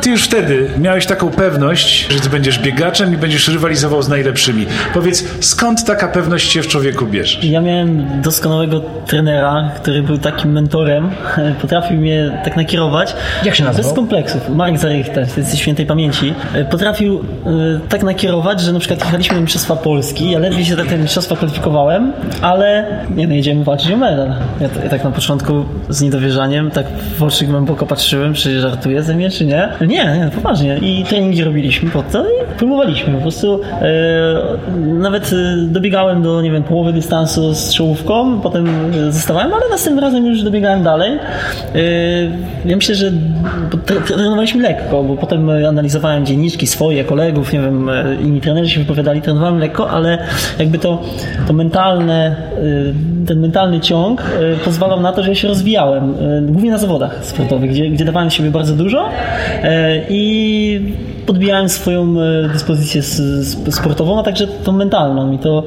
[0.00, 4.66] ty już wtedy miałeś taką pewność, że ty będziesz biegaczem i będziesz rywalizował z najlepszymi.
[4.94, 7.38] Powiedz, skąd taka pewność się w człowieku bierze?
[7.42, 11.10] Ja miałem doskonałego trenera, który był takim mentorem.
[11.60, 13.14] Potrafił mnie tak nakierować.
[13.44, 13.90] Jak się nazywał?
[13.90, 14.29] Bez kompleksów.
[14.48, 16.34] Marek Zarychte, z świętej pamięci.
[16.70, 20.30] Potrafił e, tak nakierować, że na przykład jechaliśmy na Mistrzostwa Polski.
[20.30, 22.12] Ja ledwie się do tego mistrzostwa kwalifikowałem,
[22.42, 24.28] ale nie no, jedziemy walczyć o medal.
[24.60, 26.86] Ja, ja tak na początku z niedowierzaniem, tak
[27.18, 29.68] w oczy głęboko patrzyłem, czy żartuje ze mnie, czy nie.
[29.80, 30.78] Nie, nie, poważnie.
[30.78, 33.14] I treningi robiliśmy po to i próbowaliśmy.
[33.14, 33.88] Po prostu e,
[34.78, 38.66] nawet e, dobiegałem do, nie wiem, połowy dystansu z czołówką, potem
[39.08, 41.12] e, zostawałem, ale następnym razem już dobiegałem dalej.
[41.74, 41.80] E,
[42.64, 43.12] ja myślę, że
[44.20, 48.80] trenowaliśmy lekko, bo potem e, analizowałem dzienniczki swoje, kolegów, nie wiem, e, inni trenerzy się
[48.80, 50.18] wypowiadali, trenowałem lekko, ale
[50.58, 51.02] jakby to,
[51.46, 52.36] to mentalne,
[53.24, 54.22] e, ten mentalny ciąg
[54.64, 58.50] pozwalał na to, że ja się rozwijałem, głównie na zawodach sportowych, gdzie, gdzie dawałem siebie
[58.50, 59.08] bardzo dużo
[60.08, 60.94] i
[61.26, 62.14] podbijałem swoją
[62.52, 63.02] dyspozycję
[63.70, 65.64] sportową, a także tą mentalną i to,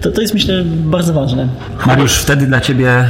[0.00, 1.48] to, to jest myślę bardzo ważne.
[1.86, 3.04] Mariusz, wtedy dla Ciebie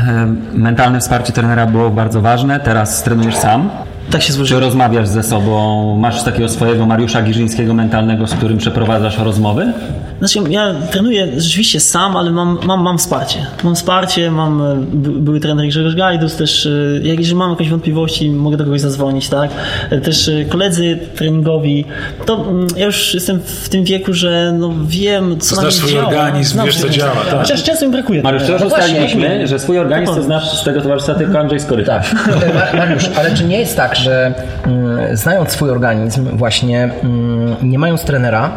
[0.52, 3.70] mentalne wsparcie trenera było bardzo ważne, teraz trenujesz sam.
[4.10, 4.60] Tak się Czy złożyło.
[4.60, 9.72] rozmawiasz ze sobą, masz takiego swojego Mariusza Giżyńskiego mentalnego, z którym przeprowadzasz rozmowy?
[10.18, 13.46] Znaczy, ja trenuję rzeczywiście sam, ale mam, mam, mam wsparcie.
[13.64, 16.70] Mam wsparcie, mam e, by, były trener Grzegorz Gajdus, też e,
[17.02, 19.50] jak jeżeli mam jakieś wątpliwości, mogę do kogoś zadzwonić, tak?
[19.90, 21.84] E, Też koledzy treningowi,
[22.26, 26.06] to mm, ja już jestem w tym wieku, że no wiem, co Znasz swój działa.
[26.08, 27.38] organizm, Znam wiesz, co działa, tak.
[27.40, 28.22] Chociaż często mi brakuje.
[28.22, 32.00] Mariusz, już No ustaliliśmy, że swój organizm to znasz z tego towarzystwa tylko Andrzej Skoryka.
[32.00, 32.14] Tak.
[32.54, 34.34] Ma- Mariusz, ale czy nie jest tak, że
[34.66, 38.50] mm, znając swój organizm, właśnie mm, nie mając trenera,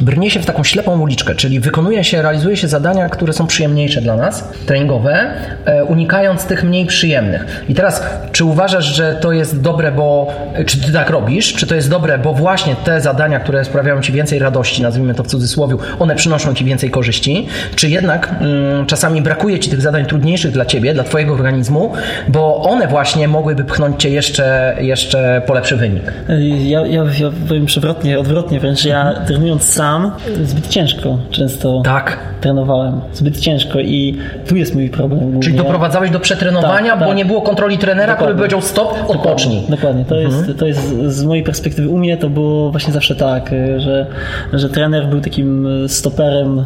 [0.00, 4.00] brnie się w taką ślepą uliczkę, czyli wykonuje się, realizuje się zadania, które są przyjemniejsze
[4.00, 5.30] dla nas, treningowe,
[5.64, 7.64] e, unikając tych mniej przyjemnych.
[7.68, 10.34] I teraz, czy uważasz, że to jest dobre, bo
[10.66, 14.12] czy ty tak robisz, czy to jest dobre, bo właśnie te zadania, które sprawiają ci
[14.12, 19.22] więcej radości, nazwijmy to w cudzysłowie, one przynoszą ci więcej korzyści, czy jednak mm, czasami
[19.22, 21.92] brakuje ci tych zadań trudniejszych dla ciebie, dla twojego organizmu,
[22.28, 26.12] bo one właśnie mogłyby pchnąć cię jeszcze, jeszcze po lepszy wynik.
[26.58, 28.84] Ja, ja, ja powiem przewrotnie, odwrotnie wręcz.
[28.84, 30.12] Ja trenując sam,
[30.44, 32.18] zbyt ciężko często Tak.
[32.40, 33.00] trenowałem.
[33.12, 34.16] Zbyt ciężko i
[34.48, 35.20] tu jest mój problem.
[35.20, 35.58] Czyli głównie.
[35.58, 37.16] doprowadzałeś do przetrenowania, Tak, bo tak.
[37.16, 38.36] nie było kontroli trenera, który Dokładnie.
[38.38, 39.60] powiedział stop, odpocznij.
[39.68, 43.50] Dokładnie, to, jest, to jest z mojej perspektywy u mnie to było właśnie zawsze tak,
[43.76, 44.06] że,
[44.52, 46.64] że trener był takim stoperem, y,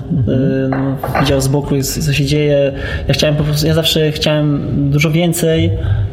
[0.71, 2.73] no, widział z boku co co się dzieje.
[3.09, 5.71] Ja chciałem po prostu, ja zawsze chciałem dużo więcej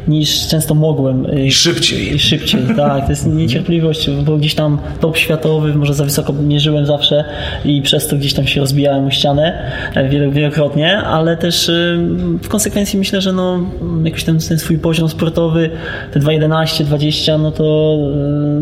[0.08, 1.26] niż często mogłem.
[1.26, 2.14] y, I szybciej.
[2.14, 3.04] I szybciej, tak.
[3.04, 7.24] To jest niecierpliwość, bo gdzieś tam top światowy, może za wysoko mierzyłem zawsze
[7.64, 11.98] i przez to gdzieś tam się rozbijałem o ścianę e, wielo- wielokrotnie, ale też y,
[12.42, 13.58] w konsekwencji myślę, że no,
[14.04, 15.70] jakoś ten, ten swój poziom sportowy,
[16.12, 17.96] te 2.11, 20, no to,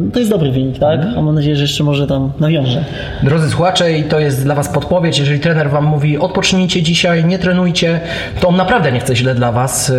[0.08, 1.00] y, to jest dobry wynik, tak?
[1.16, 2.84] A mam nadzieję, że jeszcze może tam nawiążę.
[3.22, 7.38] Drodzy słuchacze, i to jest dla Was podpowiedź, jeżeli trener Wam mówi odpocznijcie dzisiaj, nie
[7.38, 8.00] trenujcie,
[8.40, 9.94] to on naprawdę nie chce źle dla Was, yy,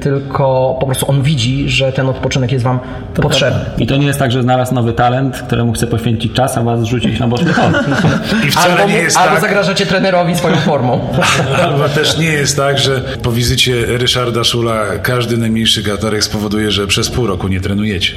[0.00, 2.78] tylko po prostu on widzi, że ten odpoczynek jest Wam
[3.14, 3.60] potrzebny.
[3.78, 6.80] I to nie jest tak, że znalazł nowy talent, któremu chce poświęcić czas, a was
[6.80, 7.84] zrzucić na boczny tor.
[8.48, 11.00] I wcale Albo, nie jest albo tak, zagrażacie trenerowi swoją formą.
[11.64, 16.86] albo też nie jest tak, że po wizycie Ryszarda Szula każdy najmniejszy gatorek spowoduje, że
[16.86, 18.12] przez pół roku nie trenujecie.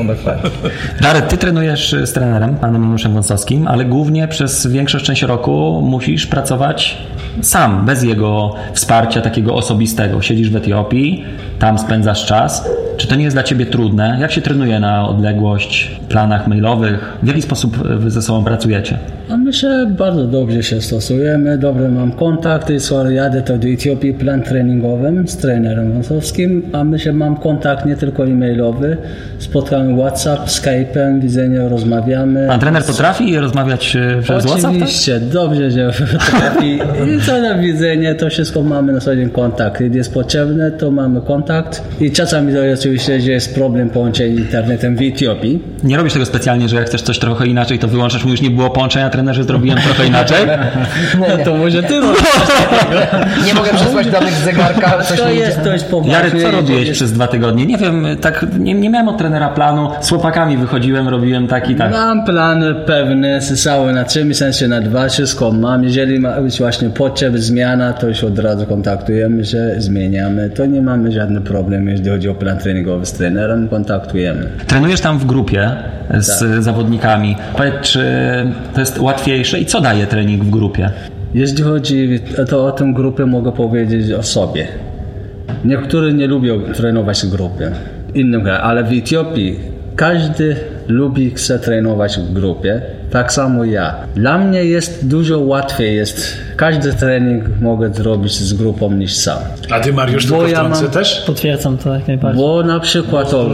[1.00, 6.26] Darek, ty trenujesz z trenerem, panem Januszem Wąsowskim, ale głównie przez większą część roku musisz
[6.26, 6.98] pracować
[7.42, 10.22] sam, bez jego wsparcia takiego osobistego.
[10.22, 11.24] Siedzisz w Etiopii,
[11.58, 12.64] tam spędzasz czas.
[13.02, 14.16] Czy to nie jest dla ciebie trudne?
[14.20, 17.18] Jak się trenuje na odległość, planach mailowych?
[17.22, 18.98] W jaki sposób wy ze sobą pracujecie?
[19.28, 24.14] A my się bardzo dobrze się stosujemy, dobry mam kontakty, skoro jadę to do Etiopii
[24.14, 28.96] plan treningowym z trenerem wąsowskim, a my się mam kontakt nie tylko e-mailowy,
[29.38, 32.46] spotkamy WhatsApp, Skype'em, widzenie, rozmawiamy.
[32.48, 34.62] Pan trener potrafi rozmawiać e, przez WhatsApp?
[34.62, 34.70] Tak?
[34.70, 36.78] Oczywiście, dobrze, że potrafi.
[37.16, 39.78] I co na widzenie, to wszystko mamy na co dzień kontakt.
[39.78, 41.82] Kiedy jest potrzebne, to mamy kontakt.
[42.00, 45.62] I czasami to jest oczywiście, że jest problem połączenia internetem w Etiopii.
[45.84, 48.70] Nie robisz tego specjalnie, że jak chcesz coś trochę inaczej, to wyłączasz, już nie było
[48.70, 50.36] połączenia, trenerze zrobiłem trochę inaczej.
[51.20, 51.94] No to może ty
[53.46, 55.70] Nie mogę przesłać danych z zegarka, coś To nie jest idzie.
[55.70, 56.12] dość poważne.
[56.12, 57.66] Jarek, co robiłeś jest- przez dwa tygodnie?
[57.66, 59.88] Nie wiem, tak nie, nie miałem od trenera planu.
[60.00, 61.92] Z chłopakami wychodziłem, robiłem tak i tak.
[61.92, 65.84] Mam plany pewne, cały na trzy miesiące, na dwa, wszystko mam.
[65.84, 70.50] Jeżeli ma być właśnie potrzeb, zmiana, to już od razu kontaktujemy się, zmieniamy.
[70.50, 74.48] To nie mamy żadnych problemów, jeśli chodzi o plan treningowy z trenerem, kontaktujemy.
[74.66, 75.70] Trenujesz tam w grupie
[76.14, 77.36] z zawodnikami.
[77.56, 78.04] Powiedz, czy
[78.74, 80.90] to jest łatwiejsze i co daje trening w grupie?
[81.34, 84.66] Jeśli chodzi to o tę grupę, mogę powiedzieć o sobie.
[85.64, 87.70] Niektórzy nie lubią trenować w grupie,
[88.14, 89.58] innym ale w Etiopii
[89.96, 90.56] każdy
[90.88, 93.94] lubi, chce trenować w grupie, tak samo ja.
[94.14, 99.38] Dla mnie jest dużo łatwiej, jest każdy trening mogę zrobić z grupą niż sam.
[99.70, 101.22] A ty, Mariusz, Bo tylko ja mam- też?
[101.26, 102.42] Potwierdzam to jak najbardziej.
[102.42, 103.50] Bo na przykład, o,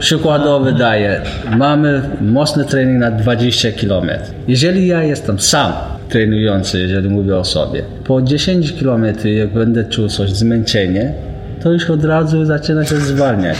[0.00, 1.20] przykładowy daję,
[1.56, 4.10] mamy mocny trening na 20 km.
[4.48, 5.72] Jeżeli ja jestem sam
[6.08, 11.12] trenujący, jeżeli mówię o sobie, po 10 km jak będę czuł coś, zmęczenie,
[11.62, 13.56] to już od razu zaczyna się zwalniać.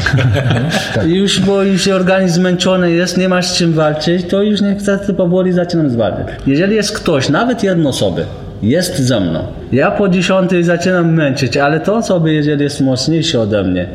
[1.07, 5.53] już, bo już organizm zmęczony jest, nie masz z czym walczyć, to już niestety powoli
[5.53, 6.29] zaczynam zwalniać.
[6.47, 8.21] Jeżeli jest ktoś, nawet jedna osoba,
[8.63, 9.45] jest ze mną.
[9.73, 13.87] Ja po dziesiątej zaczynam męczyć, ale to osoby, jeżeli jest mocniejszy ode mnie,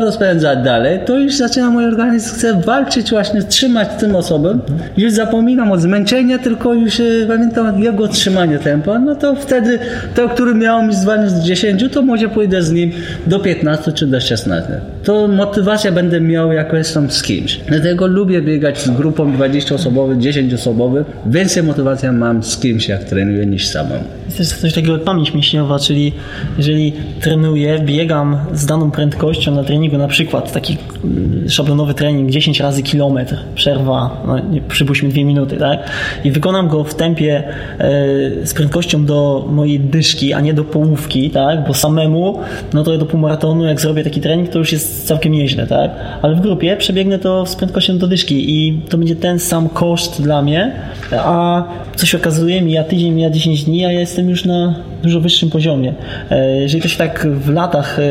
[0.00, 4.58] rozpędzać dalej, to już zaczyna mój organizm chce walczyć właśnie, trzymać tym osobą.
[4.96, 8.98] Już zapominam od zmęczenia, tylko już e, pamiętam jego trzymanie tempa.
[8.98, 9.78] No to wtedy
[10.14, 12.90] to, który miał mi zwalniać z 10, to może pójdę z nim
[13.26, 14.80] do 15 czy do 16.
[15.04, 17.60] To motywacja będę miał, jak jestem z kimś.
[17.68, 21.06] Dlatego lubię biegać z grupą 20 osobowych, 10 osobowych.
[21.26, 24.04] Więcej motywacji mam z kimś, jak trenuję, niż samemu.
[24.38, 26.12] Jest coś takiego jak pamięć mięśniowa, czyli
[26.58, 32.60] jeżeli trenuję, biegam z daną prędkością na treningu, na przykład taki mm, szablonowy trening 10
[32.60, 35.78] razy kilometr, przerwa, no, przypuśćmy 2 minuty, tak?
[36.24, 37.44] I wykonam go w tempie
[37.78, 41.66] e, z prędkością do mojej dyszki, a nie do połówki, tak?
[41.66, 42.38] Bo samemu,
[42.72, 45.90] no to do półmaratonu, jak zrobię taki trening, to już jest całkiem nieźle, tak?
[46.22, 50.22] Ale w grupie przebiegnę to z prędkością do dyszki i to będzie ten sam koszt
[50.22, 50.72] dla mnie,
[51.12, 51.64] a
[51.96, 55.50] co się okazuje, mija tydzień, mija 10 dni, a ja jestem już na dużo wyższym
[55.50, 55.94] poziomie.
[56.30, 58.02] E, Jeżeli to się tak w latach e,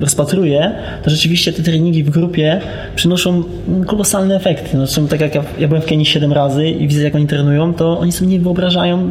[0.00, 2.60] rozpatruje, to rzeczywiście te treningi w grupie
[2.96, 3.42] przynoszą
[3.86, 4.76] kolosalne efekty.
[4.76, 7.74] Zresztą tak jak ja, ja byłem w Kenii 7 razy i widzę jak oni trenują,
[7.74, 9.10] to oni sobie nie wyobrażają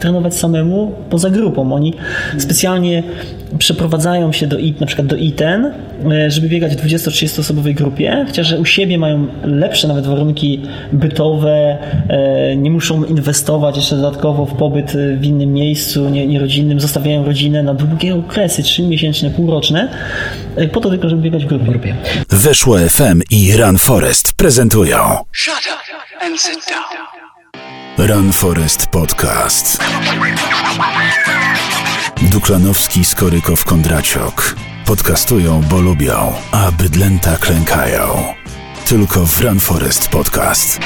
[0.00, 1.72] trenować samemu poza grupą.
[1.72, 1.94] Oni
[2.38, 3.02] specjalnie
[3.58, 5.72] przeprowadzają się do IT, na przykład do ITEN,
[6.12, 10.60] e, żeby biegać w 20-30 osobowej grupie, chociaż u siebie mają lepsze nawet warunki
[10.92, 16.80] bytowe, e, nie muszą inwestować jeszcze dodatkowo w pobyt e, w innym miejscu, nie, nierodzinnym,
[16.80, 19.88] zostawiają rodzinę na długie okresy, 3 miesięczne, półroczne,
[20.72, 21.96] po to tylko, żeby biegać w grupie.
[22.28, 28.08] Weszło FM i Run Forest prezentują Shut up and sit down.
[28.08, 29.84] Run Forest Podcast.
[32.22, 34.56] Duklanowski, Skorykow, Kondraciok.
[34.86, 38.24] Podcastują, bo lubią, a bydlęta klękają.
[38.88, 40.80] Tylko w Run Forest Podcast.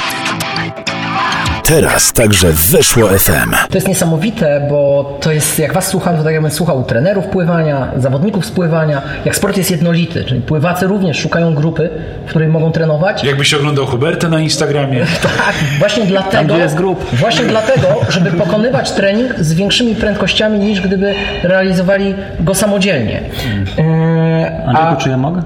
[1.67, 3.51] Teraz także weszło FM.
[3.69, 7.87] To jest niesamowite, bo to jest, jak was słucham, to tak jakbym słuchał trenerów pływania,
[7.97, 11.89] zawodników z pływania, jak sport jest jednolity, czyli pływacy również szukają grupy,
[12.25, 13.23] w której mogą trenować.
[13.23, 15.05] Jakbyś oglądał Hubertę na Instagramie.
[15.37, 17.05] Tak, właśnie dlatego, gdzie jest grup.
[17.13, 23.21] właśnie dlatego, żeby pokonywać trening z większymi prędkościami niż gdyby realizowali go samodzielnie.
[23.77, 25.41] Eee, Andrzejku, czy ja mogę?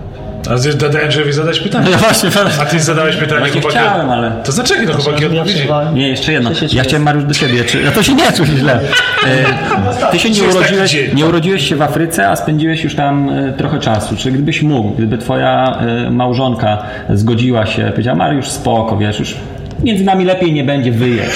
[0.50, 1.90] A z- dodałem, Andrzejowi zadać pytanie.
[1.92, 2.30] Ja właśnie,
[2.62, 3.80] A ty zadałeś pytanie Właśnie chłopaki.
[3.86, 5.60] chciałem, ale- To znaczy, to chłopaki Ja odpowiedzieli?
[5.60, 5.96] przerwałem.
[5.96, 6.52] Nie, jeszcze jedno.
[6.74, 7.64] Ja chciałem Mariusz do siebie.
[7.64, 8.80] Czy, ja to się nie czuł źle.
[9.28, 13.54] E, ty się nie urodziłeś, nie urodziłeś się w Afryce, a spędziłeś już tam e,
[13.54, 14.16] trochę czasu.
[14.16, 15.78] Czy gdybyś mógł, gdyby twoja
[16.08, 16.78] e, małżonka
[17.10, 19.36] zgodziła się, powiedziała Mariusz spoko, wiesz, już
[19.84, 21.30] między nami lepiej nie będzie wyjść.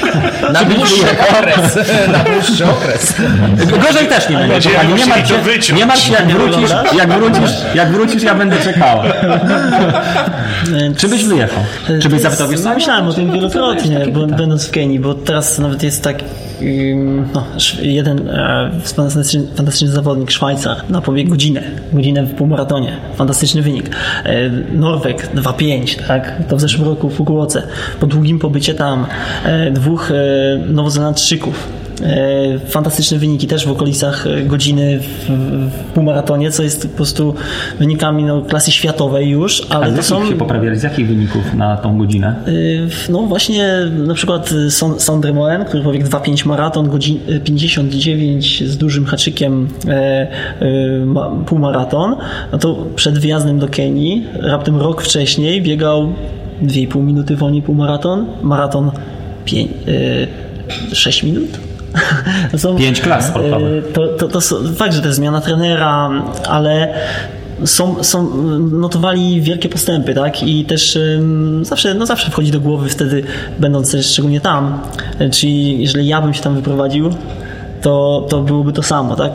[0.52, 1.78] na dłuższy okres.
[2.12, 3.14] na dłuższy okres.
[3.86, 4.94] Gorzej też nie będzie, kochani.
[4.94, 9.04] Nie martw się, nie martw się, jak wrócisz, jak wrócisz, jak wrócisz, ja będę czekała.
[10.96, 11.64] Czy byś wyjechał?
[12.02, 12.60] Czy byś zapytał, wiesz?
[12.74, 16.16] Myślałem o tym wielokrotnie, będąc w Kenii, bo teraz nawet jest tak
[17.34, 17.46] no,
[17.82, 23.90] jeden e, fantastyczny, fantastyczny zawodnik, Szwajcar, na pobieg godzinę, godzinę w półmaratonie, fantastyczny wynik.
[24.24, 27.62] E, Norweg 2,5, tak, to w zeszłym roku w Fukuoce,
[28.00, 29.06] po długim pobycie tam,
[29.44, 30.12] e, dwóch
[30.66, 31.68] Nowozelandczyków,
[32.68, 35.30] Fantastyczne wyniki też w okolicach e, godziny w,
[35.70, 37.34] w półmaratonie, co jest po prostu
[37.78, 40.26] wynikami no, klasy światowej już, ale to są...
[40.28, 40.78] się poprawiali?
[40.78, 42.34] Z jakich wyników na tą godzinę?
[42.48, 43.68] Y, No właśnie
[44.06, 49.68] na przykład Son- Sandre Moen, który pobiegł 2.5 maraton, godzin, y, 59 z dużym haczykiem
[49.88, 49.92] e,
[50.60, 52.16] e, ma- półmaraton,
[52.52, 56.12] no to przed wyjazdem do Kenii, raptem rok wcześniej biegał
[56.62, 58.90] 2,5 minuty wolniej półmaraton, maraton
[59.44, 59.70] 5,
[60.92, 61.65] 6 minut.
[62.56, 63.84] Są- Pięć klas sportowych.
[63.84, 66.10] y, To, to, to są, fakt, że to jest zmiana trenera,
[66.48, 66.94] ale
[67.64, 68.30] są, są,
[68.70, 70.42] notowali wielkie postępy, tak?
[70.42, 73.24] I też ym, zawsze, no zawsze wchodzi do głowy wtedy,
[73.58, 74.78] będąc też szczególnie tam,
[75.20, 77.10] y, czyli jeżeli ja bym się tam wyprowadził,
[77.82, 79.32] to, to byłoby to samo, tak?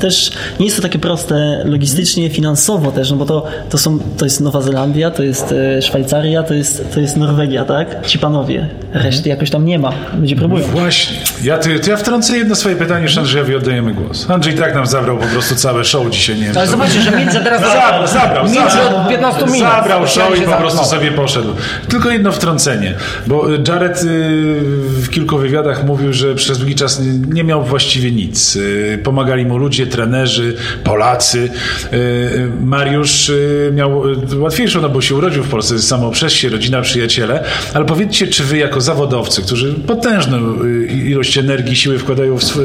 [0.00, 0.30] Też
[0.60, 4.40] nie jest to takie proste logistycznie, finansowo też, no bo to, to, są, to jest
[4.40, 8.06] Nowa Zelandia, to jest e, Szwajcaria, to jest, to jest Norwegia, tak?
[8.06, 8.68] Ci panowie.
[8.92, 9.92] Reszty jakoś tam nie ma.
[10.20, 10.64] Ludzie próbują.
[10.66, 11.16] Właśnie.
[11.42, 14.30] Ja, ty, to ja wtrącę jedno swoje pytanie, już Andrzejowi oddajemy głos.
[14.30, 16.58] Andrzej tak nam zabrał po prostu całe show dzisiaj, nie wiem.
[16.58, 19.00] Ale zobaczcie, że między teraz Zabrał, zabrał, między zabrał.
[19.02, 19.58] od 15 minut.
[19.58, 21.48] Zabrał show i po prostu sobie poszedł.
[21.88, 22.94] Tylko jedno wtrącenie,
[23.26, 24.06] bo Jared y,
[25.02, 28.56] w kilku wywiadach mówił, że przez długi czas nie, miał właściwie nic.
[28.56, 31.38] Y, Pomagali mu ludzie, trenerzy, Polacy.
[31.92, 33.32] Y, y, Mariusz
[33.72, 34.02] miał
[34.38, 37.44] łatwiejszą, no bo się urodził w Polsce samo przez się, rodzina, przyjaciele.
[37.74, 40.64] Ale powiedzcie, czy wy jako zawodowcy, którzy potężną
[41.06, 42.64] ilość energii, siły wkładają w swój,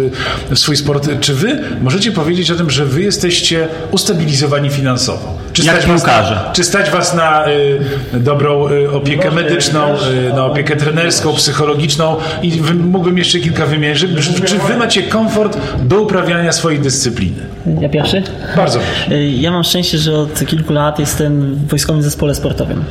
[0.52, 5.38] w swój sport, czy wy możecie powiedzieć o tym, że wy jesteście ustabilizowani finansowo?
[5.60, 7.80] Czy Jak stać was na, czy stać was na y,
[8.14, 9.82] dobrą y, opiekę medyczną,
[10.30, 14.00] y, na opiekę trenerską, psychologiczną i wy, mógłbym jeszcze kilka wymienić.
[14.00, 14.08] Że,
[14.46, 17.42] czy wy macie komfort do uprawiania swojej dyscypliny?
[17.82, 18.24] Ja pierwszy?
[18.56, 19.16] Bardzo proszę.
[19.16, 22.84] Y, Ja mam szczęście, że od kilku lat jestem w wojskowym zespole sportowym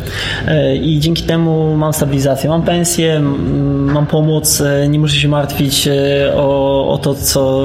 [0.49, 2.51] Y, i dzięki temu mam stabilizację.
[2.51, 3.21] Mam pensję,
[3.93, 5.89] mam pomoc, y, nie muszę się martwić
[6.37, 7.61] o, o to, co,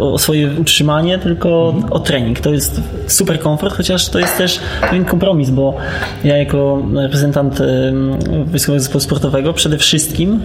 [0.00, 2.40] o swoje utrzymanie, tylko o trening.
[2.40, 5.74] To jest super komfort, chociaż to jest też pewien kompromis, bo
[6.24, 7.58] ja jako reprezentant
[8.46, 10.40] wojskowego zespołu sportowego przede wszystkim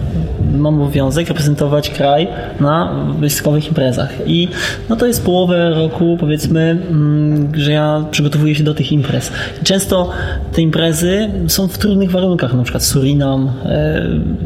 [0.58, 2.28] mam obowiązek reprezentować kraj
[2.60, 4.10] na wojskowych imprezach.
[4.26, 4.48] I
[4.88, 9.32] no to jest połowę roku, powiedzmy, mm, że ja przygotowuję się do tych imprez.
[9.62, 10.10] Często
[10.52, 14.02] te imprezy są w trudnych warunkach, na przykład Surinam, e,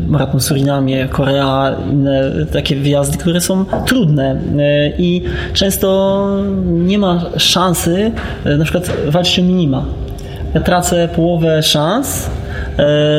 [0.07, 6.29] maraton w Surinamie, Korea, inne takie wyjazdy, które są trudne e, i często
[6.67, 8.13] nie ma szansy
[8.45, 9.85] e, na przykład walczyć o minima.
[10.55, 12.31] Ja tracę połowę szans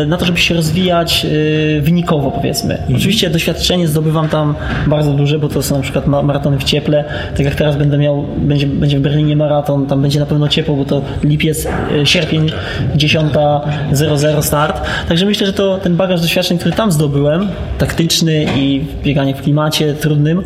[0.07, 2.77] na to, żeby się rozwijać e, wynikowo, powiedzmy.
[2.95, 4.55] Oczywiście doświadczenie zdobywam tam
[4.88, 7.03] bardzo duże, bo to są na przykład ma- maratony w cieple.
[7.38, 10.75] Tak jak teraz będę miał, będzie, będzie w Berlinie maraton, tam będzie na pewno ciepło,
[10.75, 11.67] bo to lipiec,
[12.01, 12.49] e, sierpień,
[12.95, 14.81] 10.00 start.
[15.07, 19.93] Także myślę, że to ten bagaż doświadczeń, który tam zdobyłem, taktyczny i bieganie w klimacie
[19.93, 20.43] trudnym,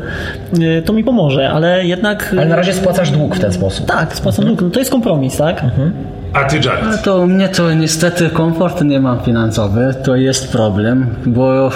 [0.78, 2.36] e, to mi pomoże, ale jednak...
[2.38, 3.86] Ale na razie spłacasz dług w ten sposób.
[3.86, 4.62] Tak, spłacam dług.
[4.62, 5.64] No to jest kompromis, tak?
[6.34, 6.86] A ty, Jared?
[6.86, 11.72] No to u mnie to niestety komfort nie mam finansowy, to jest problem, bo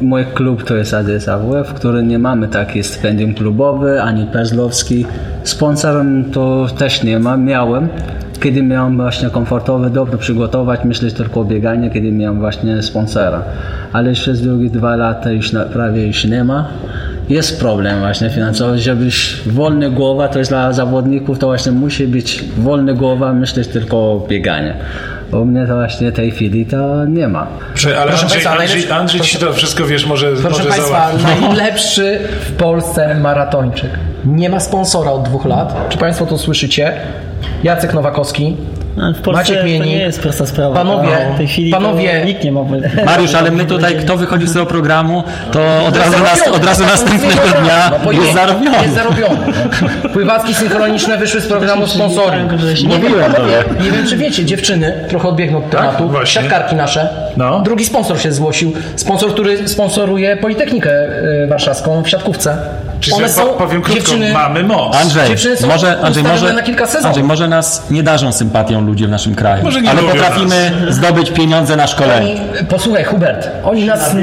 [0.00, 5.06] mój klub to jest ADS AWF, w nie mamy taki stypendium klubowe, ani pezlowski.
[5.42, 7.88] Sponsorem to też nie ma, miałem.
[8.40, 13.42] Kiedy miałem właśnie komfortowy, dobrze przygotować, myśleć tylko o bieganiu, kiedy miałem właśnie sponsora.
[13.92, 16.68] Ale przez drugie dwa lata już na, prawie już nie ma.
[17.28, 22.44] Jest problem właśnie finansowy, żebyś wolny głowa, to jest dla zawodników, to właśnie musi być
[22.58, 24.72] wolny głowa, myśleć tylko o bieganiu.
[25.32, 27.46] U mnie to właśnie tej chwili to nie ma.
[27.74, 30.68] Prze- ale Proszę Andrzej, państwa, Andrzej, najlepszy- Andrzej ci to wszystko, wiesz, może, Proszę może
[30.68, 31.10] Państwa,
[31.40, 33.90] najlepszy w Polsce maratończyk.
[34.24, 35.86] Nie ma sponsora od dwóch lat.
[35.88, 36.92] Czy Państwo to słyszycie?
[37.62, 38.56] Jacek Nowakowski.
[39.02, 39.86] Ale W Polsce Maciek to Mieni.
[39.90, 40.74] nie jest prosta sprawa.
[40.74, 42.60] Panowie, w tej chwili panowie- to nikt nie ma.
[43.06, 46.84] Mariusz, ale my tutaj, kto wychodzi z tego programu, to od razu, nas, od razu
[46.84, 48.76] następnego dnia No jest zarobiony.
[48.82, 49.38] Jest zarobiony.
[50.04, 50.08] no.
[50.10, 52.52] Pływacki synchroniczne wyszły z programu sponsoring.
[52.52, 53.64] Nie wiem, Mówiłem tobie.
[53.84, 56.40] nie wiem czy wiecie, dziewczyny, trochę odbiegną od tematu, właśnie.
[56.42, 57.08] siatkarki nasze.
[57.36, 57.60] No.
[57.60, 58.72] Drugi sponsor się zgłosił.
[58.96, 60.90] Sponsor, który sponsoruje Politechnikę
[61.44, 62.56] y, Warszawską w siatkówce.
[63.00, 64.32] Czyli One są po- powiem krótko, dziewczyny...
[64.32, 64.96] mamy moc.
[64.96, 67.06] Andrzej, Dziewczyny są może, Andrzej, może, na kilka sezonów.
[67.06, 71.30] Andrzej, może nas nie darzą sympatią ludzie w naszym kraju, Może nie ale potrafimy zdobyć
[71.30, 72.32] pieniądze na szkolenie.
[72.32, 74.14] Oni, posłuchaj, Hubert, oni nas,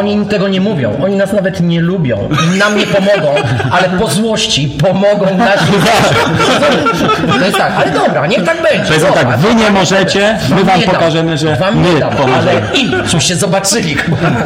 [0.00, 3.34] oni tego nie mówią, oni nas nawet nie lubią, nam nie pomogą,
[3.70, 5.74] ale po złości pomogą naszym
[7.38, 8.86] To jest tak, ale dobra, niech tak będzie.
[8.88, 12.38] Powiedzą tak, wy nie możecie, my wam pokażemy, że wam my dam, pomożemy.
[12.50, 13.96] ale im, żebyście zobaczyli,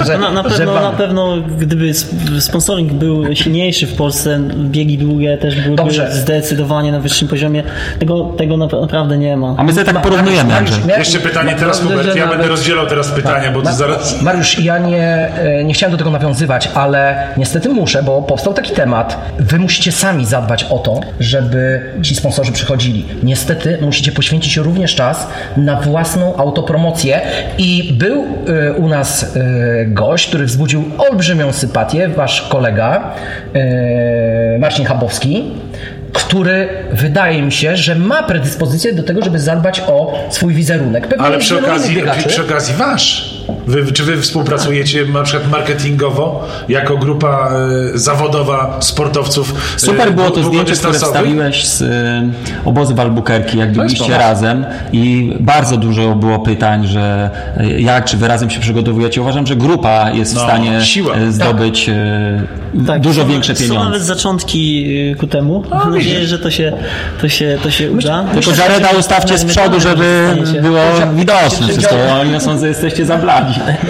[0.07, 0.83] że, Na, na, pewno, wam.
[0.83, 6.13] na pewno, gdyby sp- sponsoring był silniejszy w Polsce, biegi długie też byłyby Dobrze.
[6.13, 7.63] zdecydowanie na wyższym poziomie.
[7.99, 9.55] Tego, tego na- naprawdę nie ma.
[9.61, 10.83] A my sobie tak porównujemy, Andrzej.
[10.99, 12.17] Jeszcze pytanie teraz, Hubert.
[12.17, 14.23] Ja będę rozdzielał teraz pytania, bo ty zaraz...
[14.23, 18.73] Mariusz, ja nie, e, nie chciałem do tego nawiązywać, ale niestety muszę, bo powstał taki
[18.73, 19.19] temat.
[19.39, 23.07] Wy musicie sami zadbać o to, żeby ci sponsorzy przychodzili.
[23.23, 27.21] Niestety musicie poświęcić również czas na własną autopromocję
[27.59, 28.25] i był
[28.69, 33.15] e, u nas e, gość, który wzbudził olbrzymią sympatię, wasz kolega
[34.59, 35.53] Marcin Chabowski,
[36.13, 41.09] który wydaje mi się, że ma predyspozycję do tego, żeby zadbać o swój wizerunek.
[41.09, 43.40] Pewnie Ale przy okazji, przy okazji wasz.
[43.67, 47.51] Wy, czy wy współpracujecie na przykład marketingowo jako grupa
[47.95, 49.55] e, zawodowa sportowców?
[49.77, 51.87] e, Super było to zdjęcie, które wstawiłeś z y,
[52.65, 57.31] obozu w Albuquerque, jak byliście razem i bardzo dużo było pytań, że
[57.61, 59.23] y, jak, czy wy razem się przygotowujecie.
[59.23, 61.17] Uważam, że grupa jest w No, stanie siła.
[61.19, 64.05] y, zdobyć y, dużo są- większe Są nawet pieniądze.
[64.05, 65.65] zaczątki y, ku temu.
[65.71, 66.73] Mam nadzieję, że to się,
[67.21, 68.25] to się, to się uda.
[68.35, 70.81] Tylko Jareda ustawcie z przodu, żeby było
[71.15, 71.97] widoczne wszystko.
[72.21, 73.40] Oni sądzę, jesteście za bladzi.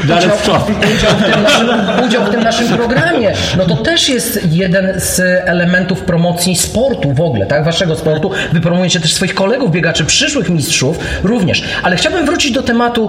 [0.04, 1.68] Udział, w tym naszym,
[2.06, 3.32] udział w tym naszym programie.
[3.58, 7.64] No to też jest jeden z elementów promocji sportu w ogóle, tak?
[7.64, 8.30] Waszego sportu.
[8.52, 11.64] Wy promujecie też swoich kolegów biegaczy, przyszłych mistrzów również.
[11.82, 13.08] Ale chciałbym wrócić do tematu,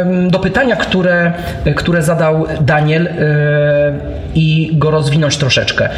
[0.00, 1.32] em, do pytania, które,
[1.76, 3.08] które zadał Daniel
[4.34, 5.88] i go rozwinąć troszeczkę.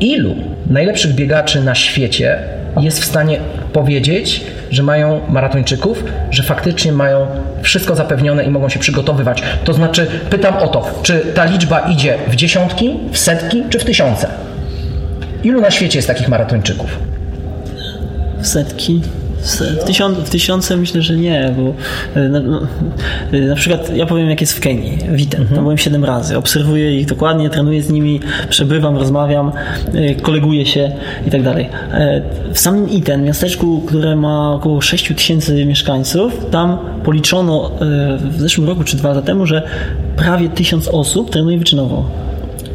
[0.00, 0.34] Ilu
[0.70, 2.38] najlepszych biegaczy na świecie
[2.80, 3.40] jest w stanie
[3.72, 7.26] powiedzieć, że mają maratończyków, że faktycznie mają
[7.62, 9.42] wszystko zapewnione i mogą się przygotowywać.
[9.64, 13.84] To znaczy, pytam o to, czy ta liczba idzie w dziesiątki, w setki, czy w
[13.84, 14.28] tysiące?
[15.44, 16.98] Ilu na świecie jest takich maratończyków?
[18.40, 19.02] W setki.
[19.42, 21.74] W, tysiąc, w tysiące myślę, że nie, bo
[22.20, 22.60] e, na, no,
[23.32, 27.00] e, na przykład ja powiem jak jest w Kenii, Witen, tam byłem 7 razy, obserwuję
[27.00, 29.52] ich dokładnie, trenuję z nimi, przebywam, rozmawiam,
[29.94, 30.92] e, koleguję się
[31.26, 31.68] i tak dalej.
[32.52, 37.70] W samym Iten, miasteczku, które ma około 6 tysięcy mieszkańców, tam policzono
[38.30, 39.62] w zeszłym roku czy dwa lata temu, że
[40.16, 42.04] prawie tysiąc osób trenuje wyczynowo.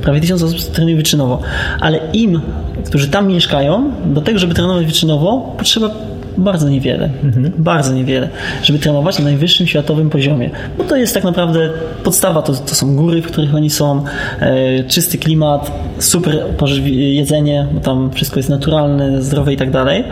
[0.01, 1.39] Prawie tysiąc osób trenuje wyczynowo.
[1.79, 2.41] Ale im,
[2.85, 5.89] którzy tam mieszkają, do tego, żeby trenować wyczynowo, potrzeba
[6.37, 7.09] bardzo niewiele.
[7.57, 8.29] Bardzo niewiele,
[8.63, 10.49] żeby trenować na najwyższym światowym poziomie.
[10.77, 11.69] Bo to jest tak naprawdę
[12.03, 14.03] podstawa, to, to są góry, w których oni są,
[14.39, 16.43] e, czysty klimat, super
[16.85, 20.03] jedzenie, bo tam wszystko jest naturalne, zdrowe i tak dalej.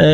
[0.00, 0.06] E,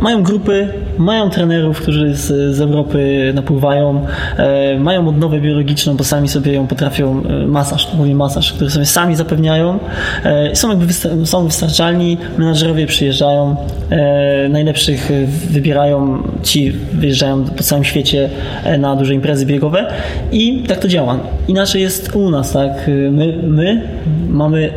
[0.00, 0.68] mają grupy,
[0.98, 4.06] mają trenerów, którzy z, z Europy napływają,
[4.36, 8.86] e, mają odnowę biologiczną, bo sami sobie ją potrafią, e, masaż, mówię masaż, który sobie
[8.86, 9.78] sami zapewniają.
[10.24, 10.92] E, są jakby
[11.26, 13.56] są wystarczalni, menadżerowie przyjeżdżają,
[13.90, 15.10] e, najlepszych
[15.50, 18.30] wybierają, ci wyjeżdżają po całym świecie
[18.64, 19.92] e, na duże imprezy biegowe
[20.32, 21.20] i tak to działa.
[21.48, 22.90] Inaczej jest u nas, tak?
[23.10, 23.82] My, my
[24.28, 24.70] mamy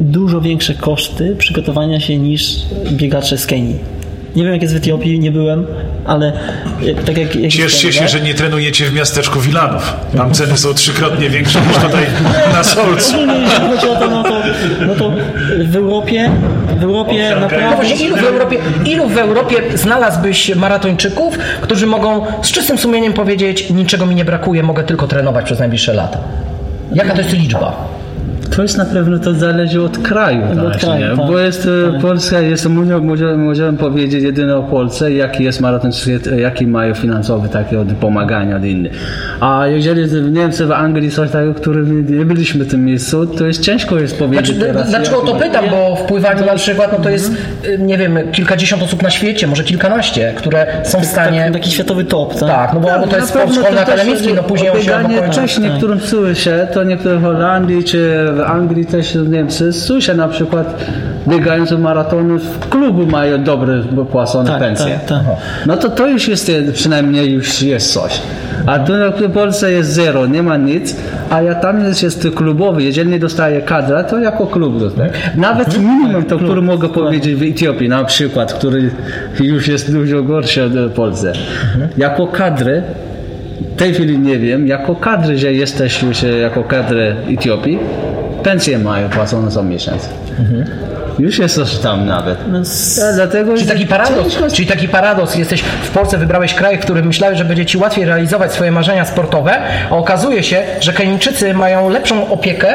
[0.00, 2.56] dużo większe koszty przygotowania się niż
[2.92, 3.97] biegacze z Kenii.
[4.38, 5.66] Nie wiem jak jest w Etiopii, nie byłem,
[6.04, 6.32] ale
[6.86, 9.92] e, tak jak, jak Cieszcie się, Kenia, że nie trenujecie w miasteczku Wilanów.
[10.16, 12.06] Tam ceny są trzykrotnie większe niż tutaj
[12.52, 13.14] na Solcu.
[13.14, 14.42] Ogólnie jeśli chodzi o to, no to,
[14.86, 15.12] no to
[15.64, 16.30] w Europie,
[16.80, 17.76] w Europie No naprawdę...
[17.76, 23.70] właśnie, ilu w, Europie, ilu w Europie znalazłbyś maratończyków, którzy mogą z czystym sumieniem powiedzieć,
[23.70, 26.18] niczego mi nie brakuje, mogę tylko trenować przez najbliższe lata?
[26.92, 27.97] Jaka to jest liczba?
[28.58, 31.26] To jest na pewno to zależy od kraju, Od właśnie, kraju, tak.
[31.26, 35.90] bo jest e, Polska, jest, może- może- możemy powiedzieć jedynie o Polsce, jaki jest maraton,
[36.38, 38.92] jaki mają finansowy takie od pomagania od innych.
[39.40, 43.46] A jeżeli w Niemcy, w Anglii coś takiego, które nie byliśmy w tym miejscu, to
[43.46, 44.90] jest ciężko jest powiedzieć Znaczy, teraz.
[44.90, 45.64] dlaczego jaki to pytam?
[45.70, 47.32] Bo w pływaniu na przykład no to jest,
[47.64, 51.44] y, nie wiem, kilkadziesiąt osób na świecie, może kilkanaście, które są w stanie...
[51.44, 52.48] Tak, taki światowy top, tak?
[52.48, 54.90] Tak, no bo albo to jest sport szkolny akademicki, no później on się
[55.20, 55.40] kończy.
[55.40, 60.84] też niektórym słyszę, to niektóre w Holandii czy w Anglii też Niemcy słyszę na przykład
[61.28, 63.82] biegający maratony w klubu mają dobre
[64.12, 64.86] płacone Tak, pensje.
[65.08, 65.36] tak, tak.
[65.66, 68.20] No to to już jest e, przynajmniej już jest coś.
[68.66, 68.92] A tu
[69.28, 70.96] w Polsce jest zero, nie ma nic,
[71.30, 75.10] a ja tam jest, jest klubowy, jeżeli nie dostaje kadra, to jako klub dostaje.
[75.36, 75.84] Nawet Mhm.
[75.98, 78.90] minimum to, który mogę powiedzieć w Etiopii na przykład, który
[79.40, 81.28] już jest dużo gorszy od Polsce.
[81.28, 81.88] Mhm.
[81.98, 82.82] Jako kadry
[83.74, 87.78] w tej chwili nie wiem, jako kadry, że jesteś już e, jako kadry Etiopii,
[88.42, 90.08] pensje mają płacone co miesiąc.
[91.18, 92.38] Już jest coś tam nawet.
[92.48, 92.58] No,
[92.98, 97.06] Ja, dlatego Czyli taki paradoks, czyli taki paradoks, jesteś w Polsce, wybrałeś kraj, w którym
[97.06, 99.58] myślałeś, że będzie ci łatwiej realizować swoje marzenia sportowe,
[99.90, 102.74] a okazuje się, że Kenijczycy mają lepszą opiekę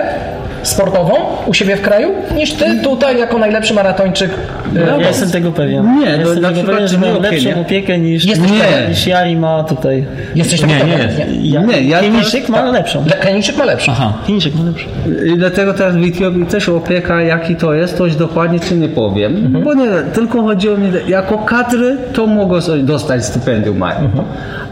[0.63, 1.13] sportową
[1.47, 4.31] u siebie w kraju, niż ty tutaj jako najlepszy maratończyk.
[4.75, 5.99] Ja e, jestem tego pewien.
[5.99, 7.55] Nie, ja no, jestem tego pewien, że nie lepszą nie?
[7.61, 8.89] opiekę niż, Jesteś niż, pewien?
[8.89, 10.05] niż Jari ma tutaj.
[10.35, 11.17] Jesteś Nie, nie jest.
[11.41, 13.05] Ja, Nie, ja Chińczyk ma lepszą.
[13.05, 13.91] Le- Kenijczyk ma lepszy.
[13.91, 14.13] Aha.
[14.27, 14.87] Chińczyk ma lepszą.
[15.25, 18.89] I dlatego teraz w Etiopii też opieka, jaki to jest, to już dokładnie ci nie
[18.89, 19.61] powiem.
[19.63, 24.09] Bo nie, tylko chodziło mi, jako kadry to mogą dostać stypendium mają.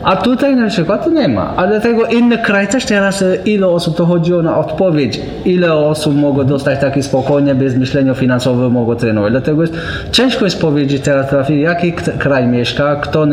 [0.04, 1.54] A tutaj na przykład to nie ma.
[1.56, 6.16] A dlatego inny kraj też teraz, e, ile osób to chodziło na odpowiedź, ile osób
[6.16, 9.32] mogło dostać takie spokojnie, bez myślenia finansowego mogło trenować.
[9.32, 9.74] Dlatego jest,
[10.12, 13.26] ciężko jest powiedzieć teraz, jaki kraj mieszka, kto,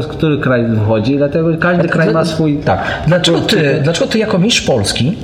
[0.00, 2.58] z który kraj wychodzi, dlatego każdy kraj ma swój...
[2.58, 2.80] Tak.
[3.06, 5.16] Dlaczego ty, dlaczego ty jako mistrz Polski,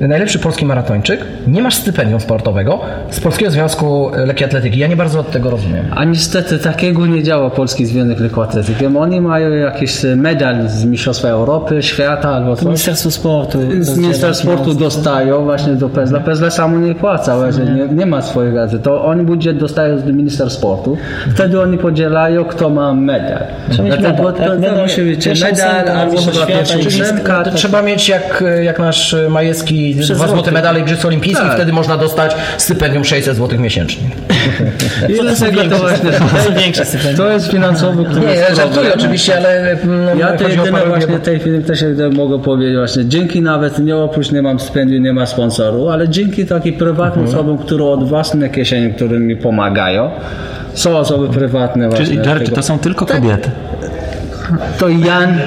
[0.00, 2.80] najlepszy polski maratończyk, nie masz stypendium sportowego
[3.10, 4.78] z Polskiego Związku Lekkiej Atletyki?
[4.78, 5.84] Ja nie bardzo od tego rozumiem.
[5.90, 8.86] A niestety takiego nie działa Polski Związek Lekkoatletyki.
[8.86, 12.64] Oni mają jakiś e, medal z Mistrzostwa Europy, świata albo coś.
[12.64, 13.58] Ministerstwo Sportu.
[13.80, 16.20] Z Ministerstwa Sportu dostają właśnie do PESLA.
[16.20, 18.78] PESLA samo nie płaca, że nie, nie ma swojej gazy.
[18.78, 20.96] To oni budżet dostają z Ministerstwa Sportu.
[21.34, 23.42] Wtedy oni podzielają, kto ma medal.
[23.70, 24.46] Trzeba mieć medal, to, tak?
[24.46, 27.44] to Medal, musi być medal, albo świata, pierwsza ósemka.
[27.54, 30.30] Trzeba mieć jak, jak nasz Majewski dwa złoty.
[30.32, 31.56] złote medale Igrzysk Olimpijskich, Tak.
[31.56, 34.02] wtedy można dostać stypendium 600 zł miesięcznie.
[35.08, 36.10] I dlatego to właśnie
[37.16, 38.92] To jest finansowy, który Nie, jest żartuję problem.
[38.98, 42.38] oczywiście, ale mm, Ja te chodzi o jedyne parodię, właśnie tej chwili też jak mogę
[42.42, 46.74] powiedzieć właśnie dzięki nawet nie oprócz nie mam stypendium, nie ma sponsoru, ale dzięki takim
[46.74, 47.28] prywatnym Mhm.
[47.38, 50.10] osobom, które od własnej kieszeni, które mi pomagają.
[50.74, 52.06] Są osoby prywatne właśnie.
[52.06, 53.50] Czyli Jerry, czy to są tylko kobiety?
[54.78, 55.40] To Jan,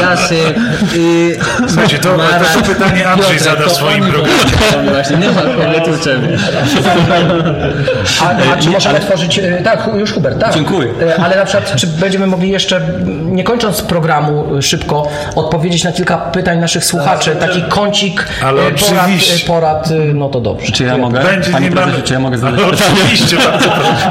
[0.00, 0.54] Jacek
[0.94, 1.32] i...
[1.66, 4.90] Słuchajcie, to, to, to pytanie Andrzej zada w swoim programie.
[4.90, 6.38] Właśnie, nie ma kobiet u Ciebie.
[8.22, 9.38] A, a czy możemy tworzyć.
[9.38, 10.54] e, Tak, już Hubert, tak.
[10.54, 10.88] Dziękuję.
[11.02, 12.80] E, Ale na przykład, czy będziemy mogli jeszcze,
[13.24, 17.36] nie kończąc programu e, szybko, odpowiedzieć na kilka pytań naszych słuchaczy?
[17.36, 19.10] Taki kącik Ale porad,
[19.46, 20.72] porad, no to dobrze.
[20.72, 21.20] Czy ja mogę?
[21.20, 22.90] Będzie, Panie prezesie, czy ja mogę zadać pytanie?
[23.02, 24.10] Oczywiście, bardzo proszę.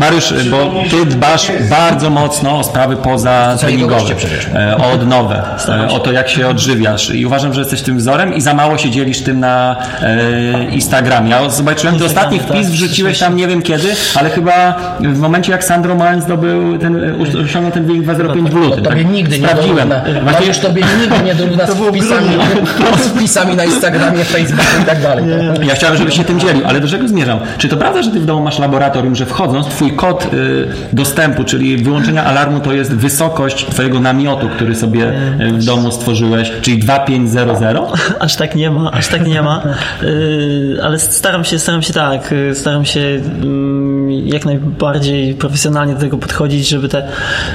[0.00, 4.48] Mariusz, bo ty dbasz bardzo mocno o sprawy poza treningowe, przecież.
[4.54, 8.34] e, o odnowę, e, o to jak się odżywiasz i uważam, że jesteś tym wzorem
[8.34, 11.30] i za mało się dzielisz tym na e, Instagramie.
[11.30, 15.18] Ja zobaczyłem, ty ostatni Instagramie, wpis tak, wrzuciłeś tam nie wiem kiedy, ale chyba w
[15.18, 17.14] momencie jak Sandro Malen zdobył ten,
[17.44, 18.84] osiągnął ten wynik 2.05 w lutym.
[18.84, 19.12] Tobie tak?
[19.12, 19.88] nigdy nie Sprawdziłem.
[19.88, 20.20] dorówna.
[20.22, 22.28] Właśnie Mariusz tobie nigdy nie dorówna z wpisami,
[23.04, 25.24] z wpisami na Instagramie, Facebooku i tak dalej.
[25.62, 27.38] Ja chciałem, żebyś się tym dzielił, ale do czego zmierzam?
[27.58, 31.44] Czy to prawda, że ty w domu masz laboratorium, że wchodząc, twój kod y, dostępu,
[31.44, 32.94] czyli wyłączenia alarmu, to jest
[33.24, 37.78] wysokość twojego namiotu, który sobie y, w domu stworzyłeś, czyli 2500?
[38.20, 39.62] Aż tak nie ma, aż tak nie ma.
[40.02, 43.93] Yy, ale staram się, staram się tak, yy, staram się mm,
[44.24, 47.08] jak najbardziej profesjonalnie do tego podchodzić, żeby te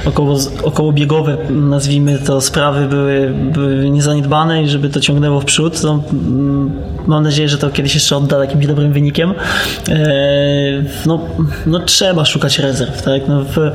[0.05, 5.83] około, okołobiegowe, nazwijmy to, sprawy były, były niezaniedbane i żeby to ciągnęło w przód.
[5.83, 6.71] No, mm,
[7.07, 9.29] mam nadzieję, że to kiedyś jeszcze odda jakimś dobrym wynikiem.
[9.87, 9.95] Yy,
[11.05, 11.19] no,
[11.65, 13.27] no trzeba szukać rezerw, tak?
[13.27, 13.71] No, w,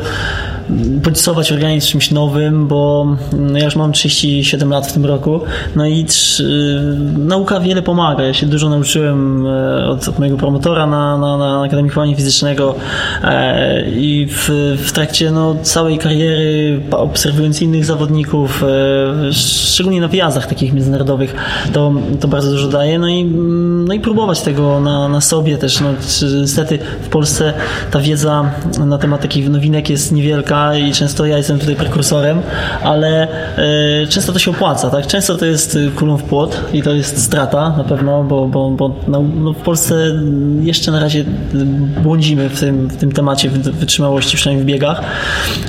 [1.05, 5.41] bodźcować organizm czymś nowym, bo no ja już mam 37 lat w tym roku,
[5.77, 6.81] no i trzy,
[7.19, 8.25] nauka wiele pomaga.
[8.25, 12.74] Ja się dużo nauczyłem e, od, od mojego promotora na, na, na Akademii Chowania Fizycznego
[13.23, 14.49] e, i w,
[14.87, 21.35] w trakcie no, całej kariery, obserwując innych zawodników, e, szczególnie na wyjazdach takich międzynarodowych,
[21.73, 22.99] to, to bardzo dużo daje.
[22.99, 25.81] No i, mm, no i próbować tego na, na sobie też.
[25.81, 25.89] No,
[26.41, 27.53] niestety w Polsce
[27.91, 28.51] ta wiedza
[28.87, 32.43] na temat takich nowinek jest niewielka i często ja jestem tutaj prekursorem,
[32.83, 33.29] ale
[34.03, 35.07] e, często to się opłaca, tak?
[35.07, 38.71] Często to jest y, kulą w płot i to jest strata na pewno, bo, bo,
[38.71, 39.95] bo no, no w Polsce
[40.61, 41.25] jeszcze na razie
[42.03, 45.01] błądzimy w tym, w tym temacie wy- wytrzymałości, przynajmniej w biegach,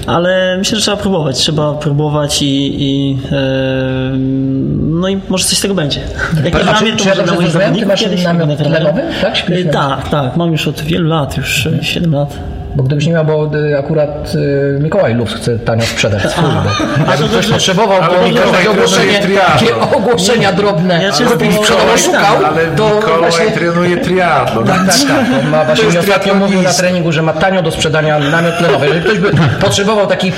[0.08, 4.12] ale myślę, że trzeba próbować, trzeba próbować i, i e,
[4.78, 6.00] no i może coś z tego będzie.
[6.44, 8.50] Jak A dla mnie, to może dla moich zawodników kiedyś namiot
[9.22, 9.50] tak?
[9.52, 12.40] E, Tak, tak, mam już od wielu lat, już e, 7 lat.
[12.76, 16.44] Bo gdybyś nie miał, bo y, akurat y, Mikołaj Luz chce tanio sprzedać swój,
[17.06, 22.46] bo jakby ktoś potrzebował, to Mikołaj takie ogłoszenie, takie ogłoszenia drobne, Ja często- Mikołaj szukał,
[22.46, 23.52] Ale to Mikołaj właśnie...
[23.52, 24.68] trenuje triatlon.
[24.68, 25.26] Tak, tak, tak.
[25.44, 28.86] On ma właśnie mi ostatnio mówił na treningu, że ma tanio do sprzedania namiot tlenowy.
[28.86, 30.32] Jeżeli ktoś by potrzebował taki,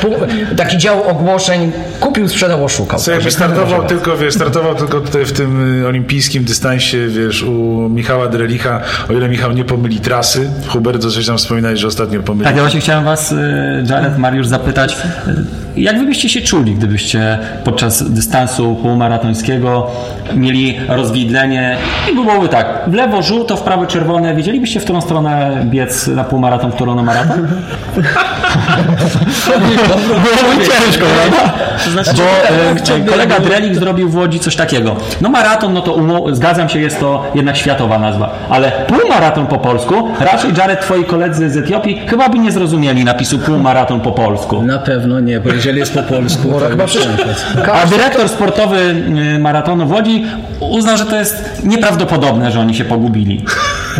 [0.58, 3.00] taki dział ogłoszeń, kupił, sprzedał, oszukał.
[3.00, 7.44] Co jakby Także startował tylko, wiesz, startował tylko tutaj w tym y, olimpijskim dystansie, wiesz,
[7.44, 7.54] u
[7.90, 10.50] Michała Drelicha, o ile Michał nie pomyli trasy.
[10.68, 13.36] Hubert, coś tam wspominałeś, że ostatnio Tak, ja właśnie chciałem was, y,
[13.90, 14.98] Jared, Mariusz, zapytać,
[15.28, 19.88] y, jak wy byście się czuli, gdybyście podczas dystansu półmaratońskiego
[20.36, 21.78] mieli rozwidlenie
[22.12, 26.24] i byłoby tak, w lewo żółto, w prawo czerwone, wiedzielibyście, w którą stronę biec na
[26.24, 27.48] półmaraton, w którą na maraton?
[30.08, 31.54] Byłoby ciężko, prawda?
[31.86, 32.12] To znaczy,
[32.88, 34.96] Bo e, kolega Drelik zrobił w Łodzi coś takiego.
[35.22, 39.58] No maraton, no to umo- zgadzam się, jest to jednak światowa nazwa, ale półmaraton po
[39.58, 44.62] polsku, raczej Jared, twoi koledzy z Etiopii chyba by nie zrozumieli napisu półmaraton po polsku.
[44.64, 46.86] Na pewno nie, bo jeżeli jest po polsku, to chyba.
[47.74, 48.78] A dyrektor sportowy
[49.36, 50.26] y, maratonu w Łodzi
[50.60, 53.46] uznał, że to jest nieprawdopodobne, że oni się pogubili.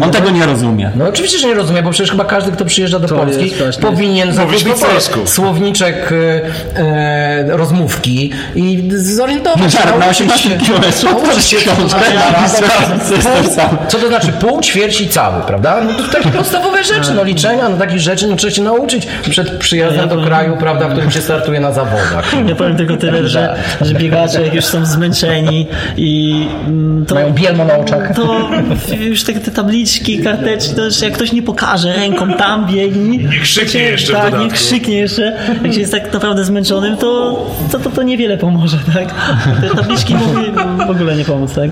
[0.02, 0.92] On tego nie rozumie.
[0.96, 3.58] No oczywiście, że nie rozumiem, bo przecież chyba każdy, kto przyjeżdża do To Polski, jest
[3.58, 6.10] właśnie- powinien zakupić po słowniczek
[6.76, 9.80] e, e, rozmówki i zorientować się.
[10.00, 10.56] Na 18 się-
[12.16, 13.78] na razem- razem z tym samym.
[13.88, 15.82] Co to znaczy pół, ćwierć i cały, prawda?
[15.84, 19.52] No to takie podstawowe rzeczy, no liczenia, no takich rzeczy, no trzeba się nauczyć przed
[19.58, 22.36] przyjazdem do kraju, prawda, w którym się startuje na zawodach.
[22.48, 25.68] Ja powiem tylko tyle, że, że biegacze jak już są zmęczeni
[25.98, 28.16] i mm, to, Mają bielmo na oczach.
[28.16, 28.50] to
[29.00, 29.52] już te, te
[29.88, 33.26] tabliczki, karteczki, to już jak ktoś nie pokaże ręką tam biegnij.
[33.26, 35.38] Nie krzyknie jeszcze Tak, nie krzyknie jeszcze.
[35.64, 39.14] Jak się jest tak naprawdę zmęczonym, to, to, to, to niewiele pomoże, tak?
[39.62, 40.52] Te tabliczki mogły
[40.88, 41.70] w ogóle nie pomóc, tak?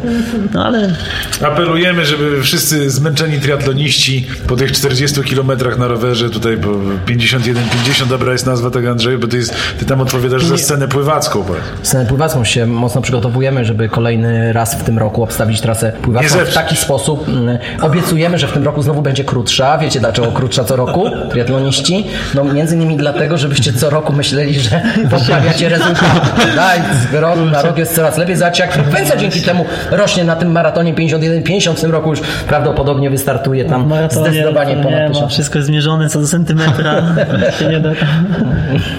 [0.54, 0.96] No ale
[1.42, 6.70] Apelujemy, żeby wszyscy zmęczeni triatloniści po tych 40 kilometrach na rowerze, tutaj po
[7.12, 11.44] 51-50, dobra jest nazwa tego Andrzeju, bo ty, jest, ty tam odpowiadasz za scenę pływacką.
[11.44, 11.64] powiedz.
[11.84, 16.54] Scenę pływacką się mocno przygotowujemy, żeby kolejny raz w tym roku obstawić trasę pływacką w
[16.54, 17.28] taki sposób.
[17.28, 17.58] mm,
[18.06, 19.78] Obiecujemy, że w tym roku znowu będzie krótsza.
[19.78, 21.10] Wiecie dlaczego krótsza co roku?
[21.30, 22.06] Triatloniści?
[22.36, 24.82] No między innymi dlatego, żebyście co roku myśleli, że
[25.12, 26.20] poprawiacie rezultaty.
[26.56, 26.80] Daj,
[27.12, 28.36] z roku na rok jest coraz lepiej.
[28.36, 31.74] Zobaczcie, jak frekwencja dzięki temu rośnie na tym maratonie 51-50.
[31.74, 35.32] W tym roku już prawdopodobnie wystartuje tam maratonie zdecydowanie ponad tysiąc.
[35.32, 37.02] wszystko jest zmierzone co do centymetra.
[37.60, 37.90] się nie da.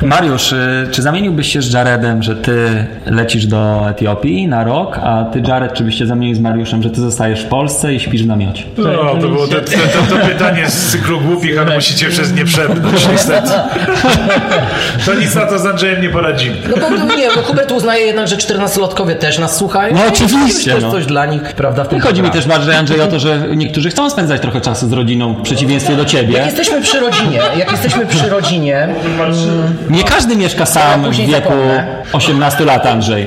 [0.03, 5.25] Mariusz, y, czy zamieniłbyś się z Jaredem, że ty lecisz do Etiopii na rok, a
[5.25, 8.27] ty Jared, czy byście zamienili z Mariuszem, że ty zostajesz w Polsce i śpisz w
[8.27, 8.65] namiocie?
[8.79, 9.61] No, No, to było to, to,
[10.11, 13.51] to, to pytanie z cyklu głupich, ale musicie przez nie przebrnąć, niestety.
[15.07, 16.57] To nic na to z Andrzejem nie poradzimy.
[16.71, 19.95] No bo no nie, no Hubert uznaje jednak, że 14-latkowie też nas słuchają.
[19.95, 20.93] No oczywiście, To jest no.
[20.93, 23.43] coś dla nich, prawda, w tym I chodzi mi też bardziej, Andrzej, o to, że
[23.57, 26.39] niektórzy chcą spędzać trochę czasu z rodziną, w przeciwieństwie do Jak ciebie.
[26.39, 28.89] jesteśmy przy rodzinie, jak jesteśmy przy rodzinie,
[29.91, 32.03] Nie każdy mieszka sam w wieku zapomnę.
[32.13, 33.27] 18 lat, Andrzej.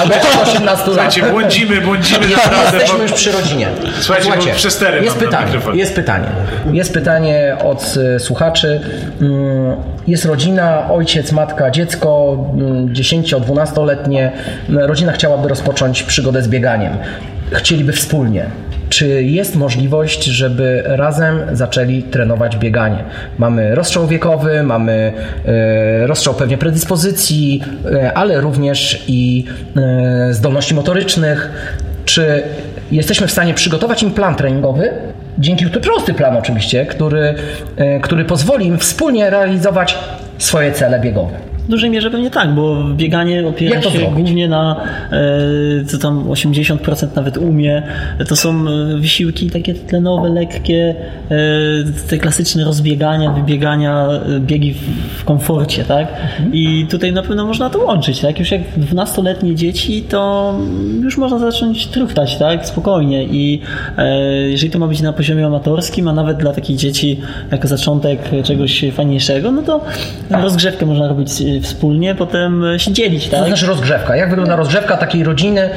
[0.00, 0.80] Albo jeszcze 18 lat.
[0.84, 2.78] Słuchajcie, błądzimy, błądzimy naprawdę.
[2.78, 3.02] Jesteśmy Bo...
[3.02, 3.68] już przy rodzinie.
[4.00, 6.26] Słuchajcie, bo przestery jest pytanie, jest pytanie.
[6.72, 8.80] Jest pytanie od e, słuchaczy.
[9.20, 9.76] Mm,
[10.06, 14.32] Jest rodzina, ojciec, matka, dziecko, mm, 10-12-letnie.
[14.68, 16.92] Rodzina chciałaby rozpocząć przygodę z bieganiem.
[17.52, 18.46] Chcieliby wspólnie.
[18.92, 23.04] Czy jest możliwość, żeby razem zaczęli trenować bieganie?
[23.38, 25.12] Mamy rozstrzał wiekowy, mamy
[25.46, 27.62] e, rozstrzał pewnie predyspozycji,
[27.92, 29.44] e, ale również i
[29.76, 31.50] e, zdolności motorycznych.
[32.04, 32.42] Czy
[32.90, 34.90] jesteśmy w stanie przygotować im plan treningowy,
[35.38, 37.34] dzięki prosty plan oczywiście, który,
[38.02, 39.98] który pozwoli im wspólnie realizować
[40.38, 41.51] swoje cele biegowe?
[41.66, 44.10] W dużej mierze pewnie tak, bo bieganie opiera się zrobić?
[44.14, 44.76] głównie na
[45.12, 47.82] e, co tam 80% nawet umie.
[48.28, 50.94] To są e, wysiłki takie tlenowe, lekkie,
[51.30, 51.36] e,
[52.08, 54.08] te klasyczne rozbiegania, wybiegania,
[54.40, 54.74] biegi
[55.18, 56.08] w, komforcie, tak?
[56.52, 58.38] I tutaj na pewno można to łączyć, tak?
[58.38, 60.54] Już jak 12-letnie dzieci, to
[61.02, 62.66] już można zacząć truchtać, tak?
[62.66, 63.60] Spokojnie i
[64.48, 67.20] jeżeli to ma być na poziomie amatorskim, a nawet dla takich dzieci
[67.52, 69.84] jako zaczątek czegoś fajniejszego, no to
[70.30, 71.30] rozgrzewkę można robić
[71.60, 73.46] wspólnie, potem e, się dzielić, To tak?
[73.46, 74.16] znaczy rozgrzewka.
[74.16, 75.70] Jak wygląda rozgrzewka takiej rodziny,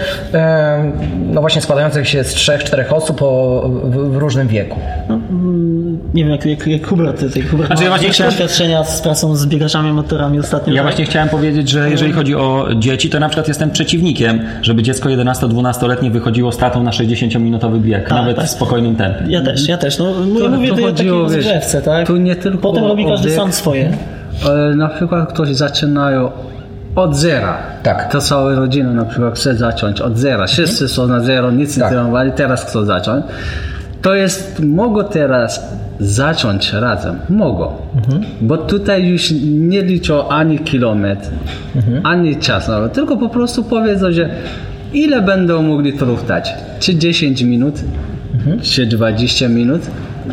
[1.34, 4.80] no właśnie składającej się z trzech, czterech osób o, w, w różnym wieku?
[5.09, 8.84] No, mm, nie wiem, jak, jak, jak Hubert, tutaj Hubert Znaczy, ja właśnie chciałem- doświadczenia
[8.84, 10.73] z pracą z biegaczami, motorami ostatnio.
[10.73, 10.91] Ja tak?
[10.91, 15.09] właśnie chciałem powiedzieć, że jeżeli chodzi o dzieci, to na przykład jestem przeciwnikiem, żeby dziecko
[15.09, 18.45] 11-12-letnie wychodziło z tatą na 60-minutowy bieg, nawet tak.
[18.45, 19.19] w spokojnym tempie.
[19.28, 19.97] Ja też, ja też.
[19.97, 22.07] No, mówię, To- mówię to o takiej rozgrzewce, tak?
[22.07, 23.91] tu nie tylko Potem robi każdy sam swoje.
[24.71, 26.31] E, Na przykład ktoś zaczynają
[26.95, 27.57] od zera.
[27.83, 28.11] Tak.
[28.11, 30.47] To cała rodzina na przykład chce zacząć od zera.
[30.47, 31.91] Wszyscy są na zero, nic nie Tak.
[31.91, 33.25] trenowali, teraz chcą zacząć.
[34.01, 37.19] To jest, mogą teraz zacząć razem.
[37.29, 37.67] Mogą.
[38.41, 41.29] Bo tutaj już nie liczą ani kilometr,
[42.03, 42.93] ani czas nawet.
[42.93, 44.29] Tylko po prostu powiedzą, że
[44.93, 46.53] ile będą mogli truchtać.
[46.79, 47.75] Czy 10 minut,
[48.61, 49.81] czy 20 minut.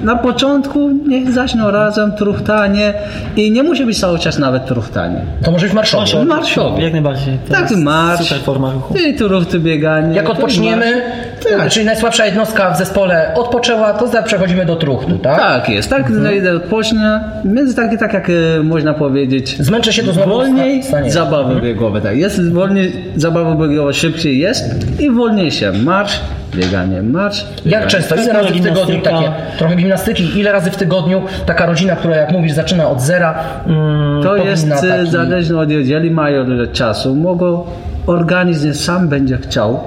[0.02, 2.94] Na początku niech zaczną razem truchtanie
[3.36, 5.20] i nie musi być cały czas nawet truchtanie.
[5.44, 6.24] To może być marszowy.
[6.24, 6.82] Marszowy.
[6.82, 7.38] Jak najbardziej.
[7.48, 8.28] To Tak, marsz.
[8.28, 8.94] Super forma ruchu.
[9.08, 10.16] I tu ruch, tu bieganie.
[10.16, 11.02] Jak tu odpoczniemy,
[11.58, 11.70] Tak.
[11.70, 15.38] czyli najsłabsza jednostka w zespole odpoczęła, to zaraz przechodzimy do truchtu, tak?
[15.38, 16.56] Tak jest, tak mhm.
[16.56, 21.10] odpocznie, więc takie, tak jak e, można powiedzieć, Zmęczę się to znowu wolniej stanie.
[21.10, 24.64] zabawy biegowe, tak, jest wolniej, zabawy biegowe szybciej jest
[25.00, 26.20] i wolniejsze, marsz,
[26.54, 27.46] bieganie, marsz.
[27.66, 28.14] Jak często?
[28.14, 29.32] Ile razy w tygodniu takie?
[29.58, 30.38] Trochę gimnastyki.
[30.40, 33.34] Ile razy w tygodniu taka rodzina, która jak mówisz zaczyna od zera,
[33.66, 35.10] mm, To jest e, taki...
[35.10, 37.64] zależne od jeżeli mają dużo czasu, mogą
[38.06, 39.80] organizm sam będzie chciał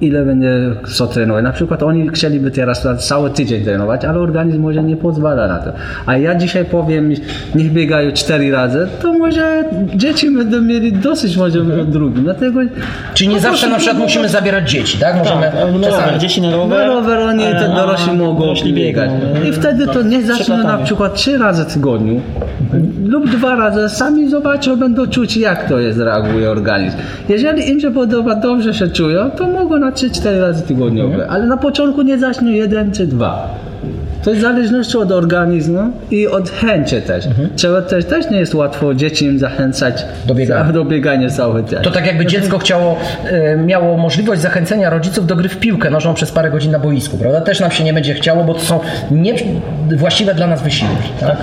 [0.00, 0.50] ile będzie
[0.96, 1.44] co trenować.
[1.44, 5.70] Na przykład oni chcieliby teraz cały tydzień trenować, ale organizm może nie pozwala na to.
[6.06, 7.12] A ja dzisiaj powiem,
[7.54, 12.24] niech biegają cztery razy, to może dzieci będą mieli dosyć może od drugim.
[12.24, 12.60] Dlatego
[13.14, 15.16] Czyli nie po zawsze na przykład musimy zabierać dzieci, tak?
[15.18, 16.86] Możemy Tak, na rower, dzieci na na rower.
[16.88, 19.10] rower oni e, te dorośli mogą dorośli biegać.
[19.44, 22.20] e, I wtedy to niech zaczną na przykład trzy razy w tygodniu
[23.04, 23.88] lub dwa razy.
[23.88, 26.96] Sami zobaczą, będą czuć jak to jest, reaguje organizm.
[27.28, 31.26] Jeżeli im się podoba, dobrze się czują, to mogą na 3-4 razy tygodniowe.
[31.28, 33.48] Ale na początku nie zaczną jeden czy dwa.
[34.24, 37.24] To jest w zależności od organizmu i od chęci też.
[37.56, 40.72] Trzeba też, też nie jest łatwo dzieci im zachęcać Do biegania.
[40.72, 41.82] do biegania cały czas.
[41.82, 46.14] To tak jakby dziecko chciało, e, miało możliwość zachęcenia rodziców do gry w piłkę nożną
[46.14, 47.40] przez parę godzin na boisku, prawda?
[47.40, 49.34] Też nam się nie będzie chciało, bo to są nie
[49.96, 51.08] właściwe dla nas wysiłki.
[51.20, 51.36] Tak?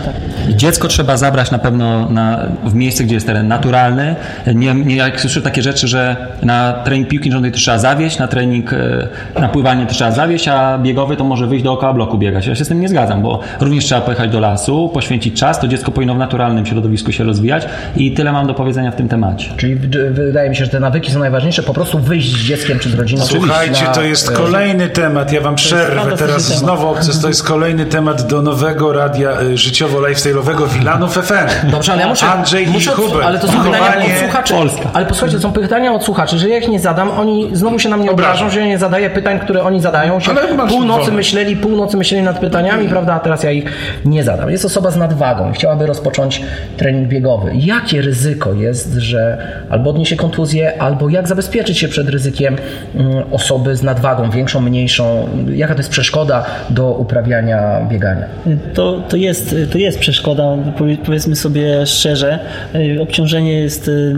[0.49, 4.15] Dziecko trzeba zabrać na pewno na, w miejsce, gdzie jest teren naturalny.
[4.55, 8.27] Nie, nie jak słyszę takie rzeczy, że na trening piłki nożnej to trzeba zawieść, na
[8.27, 12.47] trening, e, na pływanie to trzeba zawieść, a biegowy to może wyjść dookoła bloku biegać.
[12.47, 15.67] Ja się z tym nie zgadzam, bo również trzeba pojechać do lasu, poświęcić czas, to
[15.67, 19.49] dziecko powinno w naturalnym środowisku się rozwijać i tyle mam do powiedzenia w tym temacie.
[19.57, 22.79] Czyli w- wydaje mi się, że te nawyki są najważniejsze, po prostu wyjść z dzieckiem
[22.79, 23.25] czy z rodziną.
[23.25, 25.31] Słuchajcie, na- to jest kolejny temat.
[25.31, 27.21] Ja wam przerwę teraz znowu obces.
[27.21, 31.69] To jest kolejny temat do nowego radia y, życiowo-lifestyle'owego Wilanów FM.
[31.71, 32.25] Dobrze, ale ja muszę.
[32.25, 33.25] Andrzej muszę i Hubert.
[33.25, 34.53] Ale to są pytania od słuchaczy.
[34.53, 34.89] Polska.
[34.93, 37.89] Ale posłuchajcie, to są pytania od słuchaczy, że ja ich nie zadam, oni znowu się
[37.89, 38.49] na mnie Obrażą.
[38.49, 40.19] że ja nie zadaję pytań, które oni zadają.
[40.19, 40.31] Się
[40.67, 42.54] północy myśleli, północy myśleli nad pytaniami.
[42.55, 43.65] Pytaniami, prawda, a teraz ja ich
[44.05, 44.49] nie zadam.
[44.49, 46.41] Jest osoba z nadwagą i chciałaby rozpocząć
[46.77, 47.51] trening biegowy.
[47.55, 49.37] Jakie ryzyko jest, że
[49.69, 52.55] albo odniesie kontuzję, albo jak zabezpieczyć się przed ryzykiem
[52.95, 55.29] mm, osoby z nadwagą, większą, mniejszą?
[55.55, 58.25] Jaka to jest przeszkoda do uprawiania biegania?
[58.73, 60.43] To, to, jest, to jest przeszkoda,
[60.77, 62.39] powie- powiedzmy sobie szczerze.
[62.75, 64.13] Y, Obciążenie jest y,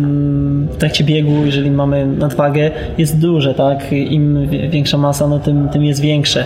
[0.71, 3.91] w trakcie biegu, jeżeli mamy nadwagę, jest duże, tak?
[3.91, 6.45] Im większa masa, no tym, tym jest większe.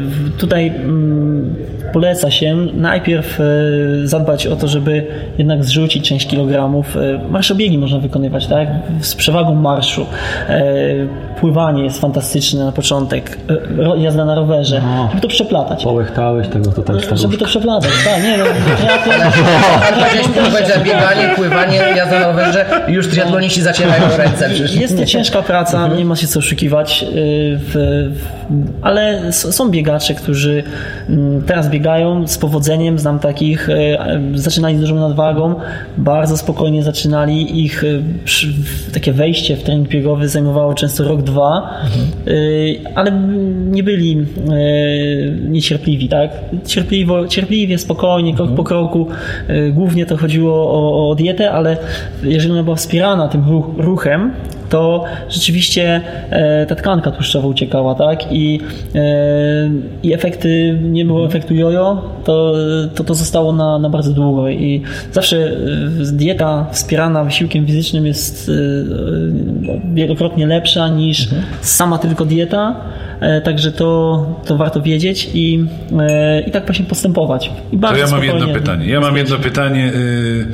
[0.00, 0.72] W- Tutaj
[1.02, 3.44] mm, poleca się najpierw e,
[4.04, 5.06] zadbać o to, żeby
[5.38, 6.96] jednak zrzucić część kilogramów.
[6.96, 8.68] E, Marszobiegi można wykonywać, tak?
[9.00, 10.06] Z przewagą marszu.
[10.48, 10.62] E,
[11.40, 13.38] Pływanie jest fantastyczne na początek.
[13.98, 14.82] Jazda na rowerze.
[14.84, 15.08] No.
[15.08, 15.84] Żeby to przeplatać.
[15.84, 18.44] Połechtałeś tego tutaj Żeby to przeplatać, tak, nie no,
[18.78, 19.32] triatlon,
[19.98, 24.48] Powiedzieliśmy, powiedziałem, bieganie, pływanie, jazda na rowerze i już triatloniści zacierają ręce.
[24.48, 24.74] przecież.
[24.74, 27.72] jest to ciężka praca, nie ma się co oszukiwać, w,
[28.12, 28.22] w,
[28.82, 30.62] ale są biegacze, którzy
[31.08, 31.81] mm, teraz biegają
[32.26, 33.96] z powodzeniem, znam takich, y,
[34.34, 35.54] zaczynali z dużą nadwagą,
[35.98, 37.84] bardzo spokojnie zaczynali, ich
[38.26, 41.70] w- takie wejście w trening biegowy zajmowało często rok, dwa,
[42.28, 43.12] y, ale
[43.70, 44.26] nie byli
[45.48, 46.30] niecierpliwi, tak?
[46.66, 49.06] Cierpliwo, cierpliwie, spokojnie, krok po kroku.
[49.72, 51.76] Głównie to chodziło o, o dietę, ale
[52.22, 54.32] jeżeli ona była wspierana tym ruch, ruchem,
[54.72, 56.00] to rzeczywiście
[56.30, 58.32] e, ta tkanka tłuszczowa uciekała, tak?
[58.32, 58.60] I,
[58.94, 59.70] e,
[60.02, 62.52] i efekty, nie było efektu jojo, to
[62.94, 64.48] to, to zostało na, na bardzo długo.
[64.48, 68.50] I zawsze e, dieta wspierana wysiłkiem fizycznym jest
[69.94, 71.28] wielokrotnie lepsza niż
[71.60, 72.76] sama tylko dieta.
[73.44, 75.64] Także to, to warto wiedzieć i,
[76.46, 77.50] i tak właśnie postępować.
[77.72, 78.86] I To ja mam jedno pytanie.
[78.86, 79.92] Ja mam jedno pytanie.
[79.94, 80.46] y,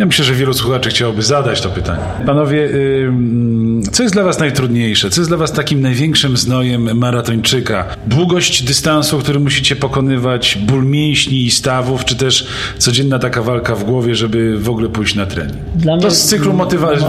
[0.00, 2.02] Ja myślę, że wielu słuchaczy chciałoby zadać to pytanie.
[2.26, 3.10] Panowie, y,
[3.92, 5.10] co jest dla was najtrudniejsze?
[5.10, 7.84] Co jest dla was takim największym znojem maratończyka?
[8.06, 12.46] Długość dystansu, który musicie pokonywać, ból mięśni i stawów, czy też
[12.78, 15.58] codzienna taka walka w głowie, żeby w ogóle pójść na trening?
[15.74, 17.06] Dla To z cyklu motywacji.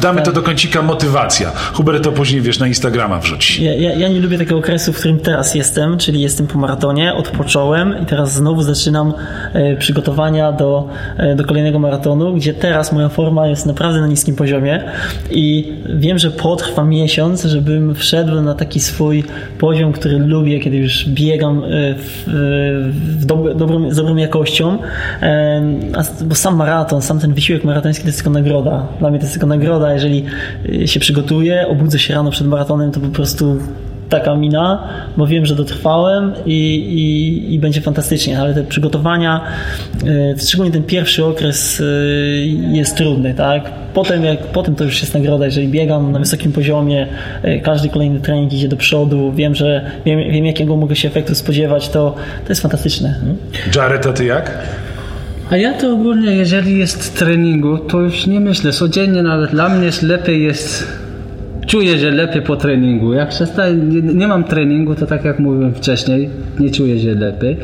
[0.00, 0.34] Damy to tak.
[0.34, 1.50] do kącika motywacja.
[1.72, 3.64] Hubert to później, wiesz, na Instagrama wrzuci.
[3.64, 7.14] Ja, ja, ja nie lubię takiego okresu, w którym teraz jestem, czyli jestem po maratonie,
[7.14, 9.14] odpocząłem i teraz znowu zaczynam
[9.52, 14.36] e, przygotowania do, e, do kolejnego maratonu, gdzie teraz moja forma jest naprawdę na niskim
[14.36, 14.84] poziomie
[15.30, 19.24] i wiem, że potrwa miesiąc, żebym wszedł na taki swój
[19.58, 22.24] poziom, który lubię, kiedy już biegam e, w,
[23.18, 24.78] w dob- dobrą, z dobrą jakością,
[25.22, 25.62] E,
[26.24, 28.86] bo sam maraton, sam ten wysiłek maratoński to jest tylko nagroda.
[28.98, 30.24] Dla mnie to jest tylko nagroda, jeżeli
[30.82, 33.58] e, się przygotuję, obudzę się rano przed maratonem, to po prostu
[34.08, 39.40] taka mina, bo wiem, że dotrwałem i, i, i będzie fantastycznie, ale te przygotowania,
[40.06, 41.84] e, szczególnie ten pierwszy okres e,
[42.76, 43.70] jest trudny, tak?
[43.94, 47.06] Potem, jak, potem to już jest nagroda, jeżeli biegam na wysokim poziomie,
[47.42, 51.34] e, każdy kolejny trening idzie do przodu, wiem, że wiem, wiem jakiego mogę się efektu
[51.34, 53.14] spodziewać, to, to jest fantastyczne.
[53.76, 54.58] Jared, a ty jak?
[55.50, 58.72] A ja to ogólnie, jeżeli jest treningu, to już nie myślę.
[58.72, 60.86] Codziennie nawet dla mnie jest lepiej jest.
[61.68, 63.12] Czuję, że lepiej po treningu.
[63.12, 67.56] Jak przestaję, nie, nie mam treningu, to tak jak mówiłem wcześniej, nie czuję się lepiej.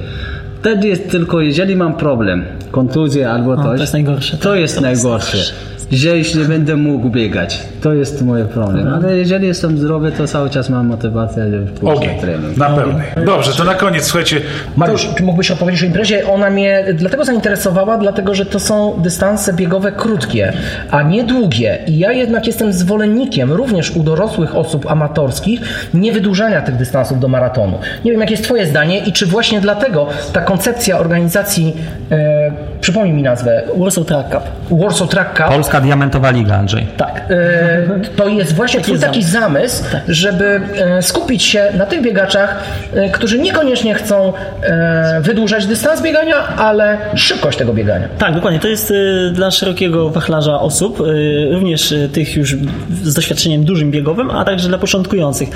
[0.61, 4.37] Wtedy jest tylko, jeżeli mam problem, kontuzję albo coś, to jest najgorsze.
[4.37, 5.55] To jest najgorsze.
[5.93, 7.63] Że już nie będę mógł biegać.
[7.83, 8.89] To jest moje problem.
[8.95, 12.17] Ale jeżeli jestem zdrowy, to cały czas mam motywację, żeby pójść Ogień.
[12.17, 12.57] na trening.
[12.57, 13.07] Na pełnej.
[13.27, 14.41] Dobrze, to na koniec, słuchajcie.
[14.77, 16.27] Mariusz, czy mógłbyś opowiedzieć o imprezie?
[16.29, 20.53] Ona mnie dlatego zainteresowała, dlatego że to są dystanse biegowe krótkie,
[20.91, 21.79] a nie długie.
[21.87, 25.61] I ja jednak jestem zwolennikiem, również u dorosłych osób amatorskich,
[25.95, 27.79] nie wydłużania tych dystansów do maratonu.
[28.05, 31.77] Nie wiem, jakie jest Twoje zdanie i czy właśnie dlatego ta koncepcja organizacji,
[32.11, 32.53] e,
[32.85, 34.43] przypomnij mi nazwę, Warsaw Track Cup.
[34.81, 36.87] Warsaw Track Cup, Polska Diamentowa Liga, Andrzej.
[36.97, 37.25] Tak.
[37.31, 42.65] E, to jest właśnie twój jest taki zamysł, żeby e, skupić się na tych biegaczach,
[42.95, 44.33] e, którzy niekoniecznie chcą
[44.63, 48.09] e, wydłużać dystans biegania, ale szybkość tego biegania.
[48.19, 48.61] Tak, dokładnie.
[48.61, 48.93] To jest
[49.33, 51.03] dla szerokiego wachlarza osób,
[51.51, 52.57] również tych już
[53.03, 55.49] z doświadczeniem dużym biegowym, a także dla początkujących.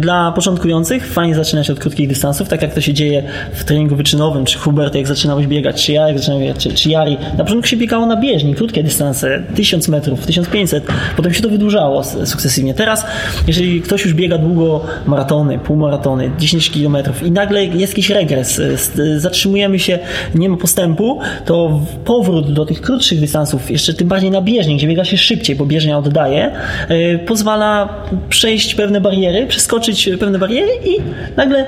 [0.00, 4.44] Dla początkujących fajnie zaczynać od krótkich dystansów, tak jak to się dzieje w treningu wyczynowym,
[4.44, 7.16] czy Hubert, jak zaczynałeś biegać, czy ja, jak zaczynałem biegać, czy, czy Jari.
[7.38, 10.84] Na początku się biegało na bieżni, krótkie dystanse, 1000 metrów, 1500,
[11.16, 12.74] potem się to wydłużało sukcesywnie.
[12.74, 13.04] Teraz,
[13.46, 18.76] jeżeli ktoś już biega długo maratony, półmaratony, 10 kilometrów i nagle jest jakiś regres, y,
[18.98, 19.98] y, zatrzymujemy się,
[20.34, 24.86] nie ma postępu, to powrót do tych krótszych dystansów, jeszcze tym bardziej na bieżni, gdzie
[24.86, 26.50] biega się szybciej, bo bieżnia oddaje,
[26.90, 27.88] y, pozwala
[28.28, 30.96] przejść pewne bariery, przeskoczyć pewne bariery i
[31.36, 31.66] nagle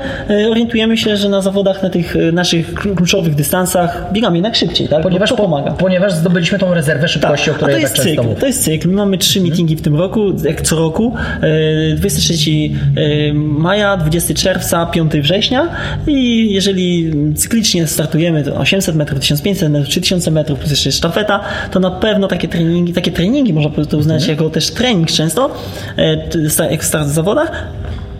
[0.51, 4.82] orientujemy się, że na zawodach, na tych naszych klu- kluczowych dystansach biegamy jednak szybciej.
[4.83, 5.03] Szybciej, tak?
[5.03, 5.71] Ponieważ, pomaga.
[5.71, 8.41] ponieważ zdobyliśmy tą rezerwę szybkości, o a której to tak jest często cykl, mówię.
[8.41, 8.89] to jest cykl.
[8.89, 11.15] My mamy trzy meetingi w tym roku, jak co roku.
[11.93, 12.35] E, 23
[12.97, 15.69] e, maja, 20 czerwca, 5 września
[16.07, 21.81] i jeżeli cyklicznie startujemy to 800 metrów, 1500 metrów, 3000 metrów, plus jeszcze sztafeta, to
[21.81, 24.39] na pewno takie treningi, takie treningi można to uznać Mhm.
[24.39, 25.51] jako też trening często,
[25.99, 27.67] e, jak start w zawodach,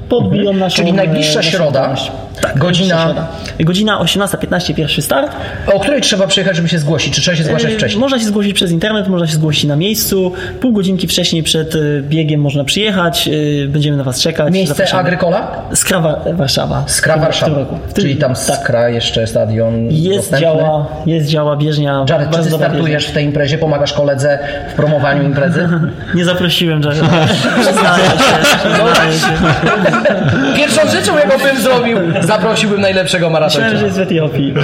[0.09, 0.65] podbiją naszą...
[0.65, 0.71] Mhm.
[0.71, 1.95] Czyli najbliższa e, naszą środa.
[2.41, 3.27] Tak, godzina-.
[3.61, 5.33] Godzina 18.15, pierwszy start.
[5.67, 7.15] O której trzeba przyjechać, żeby się zgłosić?
[7.15, 8.01] Czy trzeba się zgłaszać Yy, wcześniej?
[8.01, 10.33] Można się zgłosić przez internet, można się zgłosić na miejscu.
[10.61, 13.29] Pół godzinki wcześniej przed y, biegiem można przyjechać.
[13.33, 14.53] y, Będziemy na Was czekać.
[14.55, 15.01] Miejsce Zapraszamy.
[15.03, 15.63] Agrykola?
[15.75, 16.85] Skra Wa- Warszawa.
[16.87, 17.59] Skra Warszawa.
[17.59, 17.79] roku.
[17.95, 18.57] Tym- Czyli tam tak.
[18.59, 20.41] Skra jeszcze stadion Jest dostępny.
[20.41, 22.05] działa, jest działa bieżnia.
[22.09, 23.59] Jared, czy ty startujesz w tej imprezie?
[23.59, 24.39] Pomagasz koledze
[24.71, 25.61] w promowaniu imprezy?
[25.61, 25.81] bieżnia.
[26.15, 27.01] Nie zaprosiłem Jared.
[27.61, 28.59] Przyznaję się.
[28.65, 30.57] Przyznaję się.
[30.57, 31.97] Pierwszą rzeczą, jaką bym zrobił,
[32.27, 33.87] zaprosiłbym najlepszego Myślałem, że maratończyka.
[33.87, 34.55] jest w Etiopii.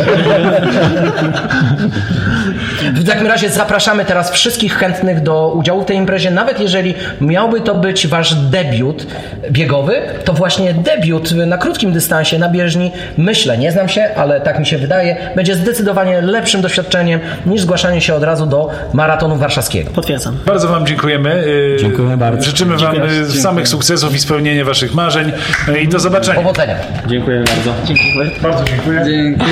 [2.95, 6.31] W takim razie zapraszamy teraz wszystkich chętnych do udziału w tej imprezie.
[6.31, 9.07] Nawet jeżeli miałby to być wasz debiut
[9.51, 14.59] biegowy, to właśnie debiut na krótkim dystansie na bieżni, myślę, nie znam się, ale tak
[14.59, 19.91] mi się wydaje, będzie zdecydowanie lepszym doświadczeniem niż zgłaszanie się od razu do maratonu warszawskiego.
[19.91, 20.39] Potwierdzam.
[20.47, 21.35] Bardzo Wam dziękujemy.
[21.35, 22.45] Y, Dziękuję bardzo.
[22.45, 23.13] Życzymy Wam Dziękuję.
[23.13, 25.33] y, samych sukcesów i spełnienia Waszych marzeń
[25.69, 26.37] y, i do zobaczenia.
[26.41, 26.75] Powodzenia.
[27.07, 27.74] Dziękuję bardzo.
[28.42, 29.05] Bardzo dziękuję.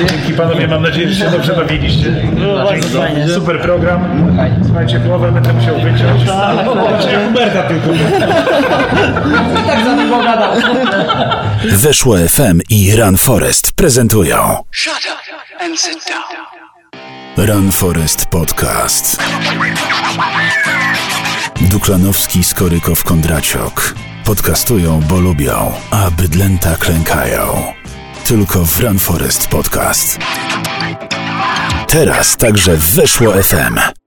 [0.09, 2.11] Dzięki panowie, mam nadzieję, że się dobrze bawiliście.
[2.11, 3.27] Było bardzo fajnie.
[3.27, 4.29] Super program.
[4.65, 6.21] Słuchajcie, połowę będę musiał wyciąć.
[6.23, 7.87] Znaczy, ja Huberta tylko.
[9.67, 10.51] Tak za tym pogadał.
[11.65, 17.47] Weszło FM i Run Forest prezentują Shut up and sit down.
[17.47, 19.23] Run Forest Podcast.
[21.61, 23.95] Duklanowski, Skorykow, Kondraciok.
[24.25, 27.76] Podcastują, bo lubią, a bydlęta klękają.
[28.27, 30.19] Tylko w Run Forest Podcast.
[31.87, 34.06] Teraz także weszło FM.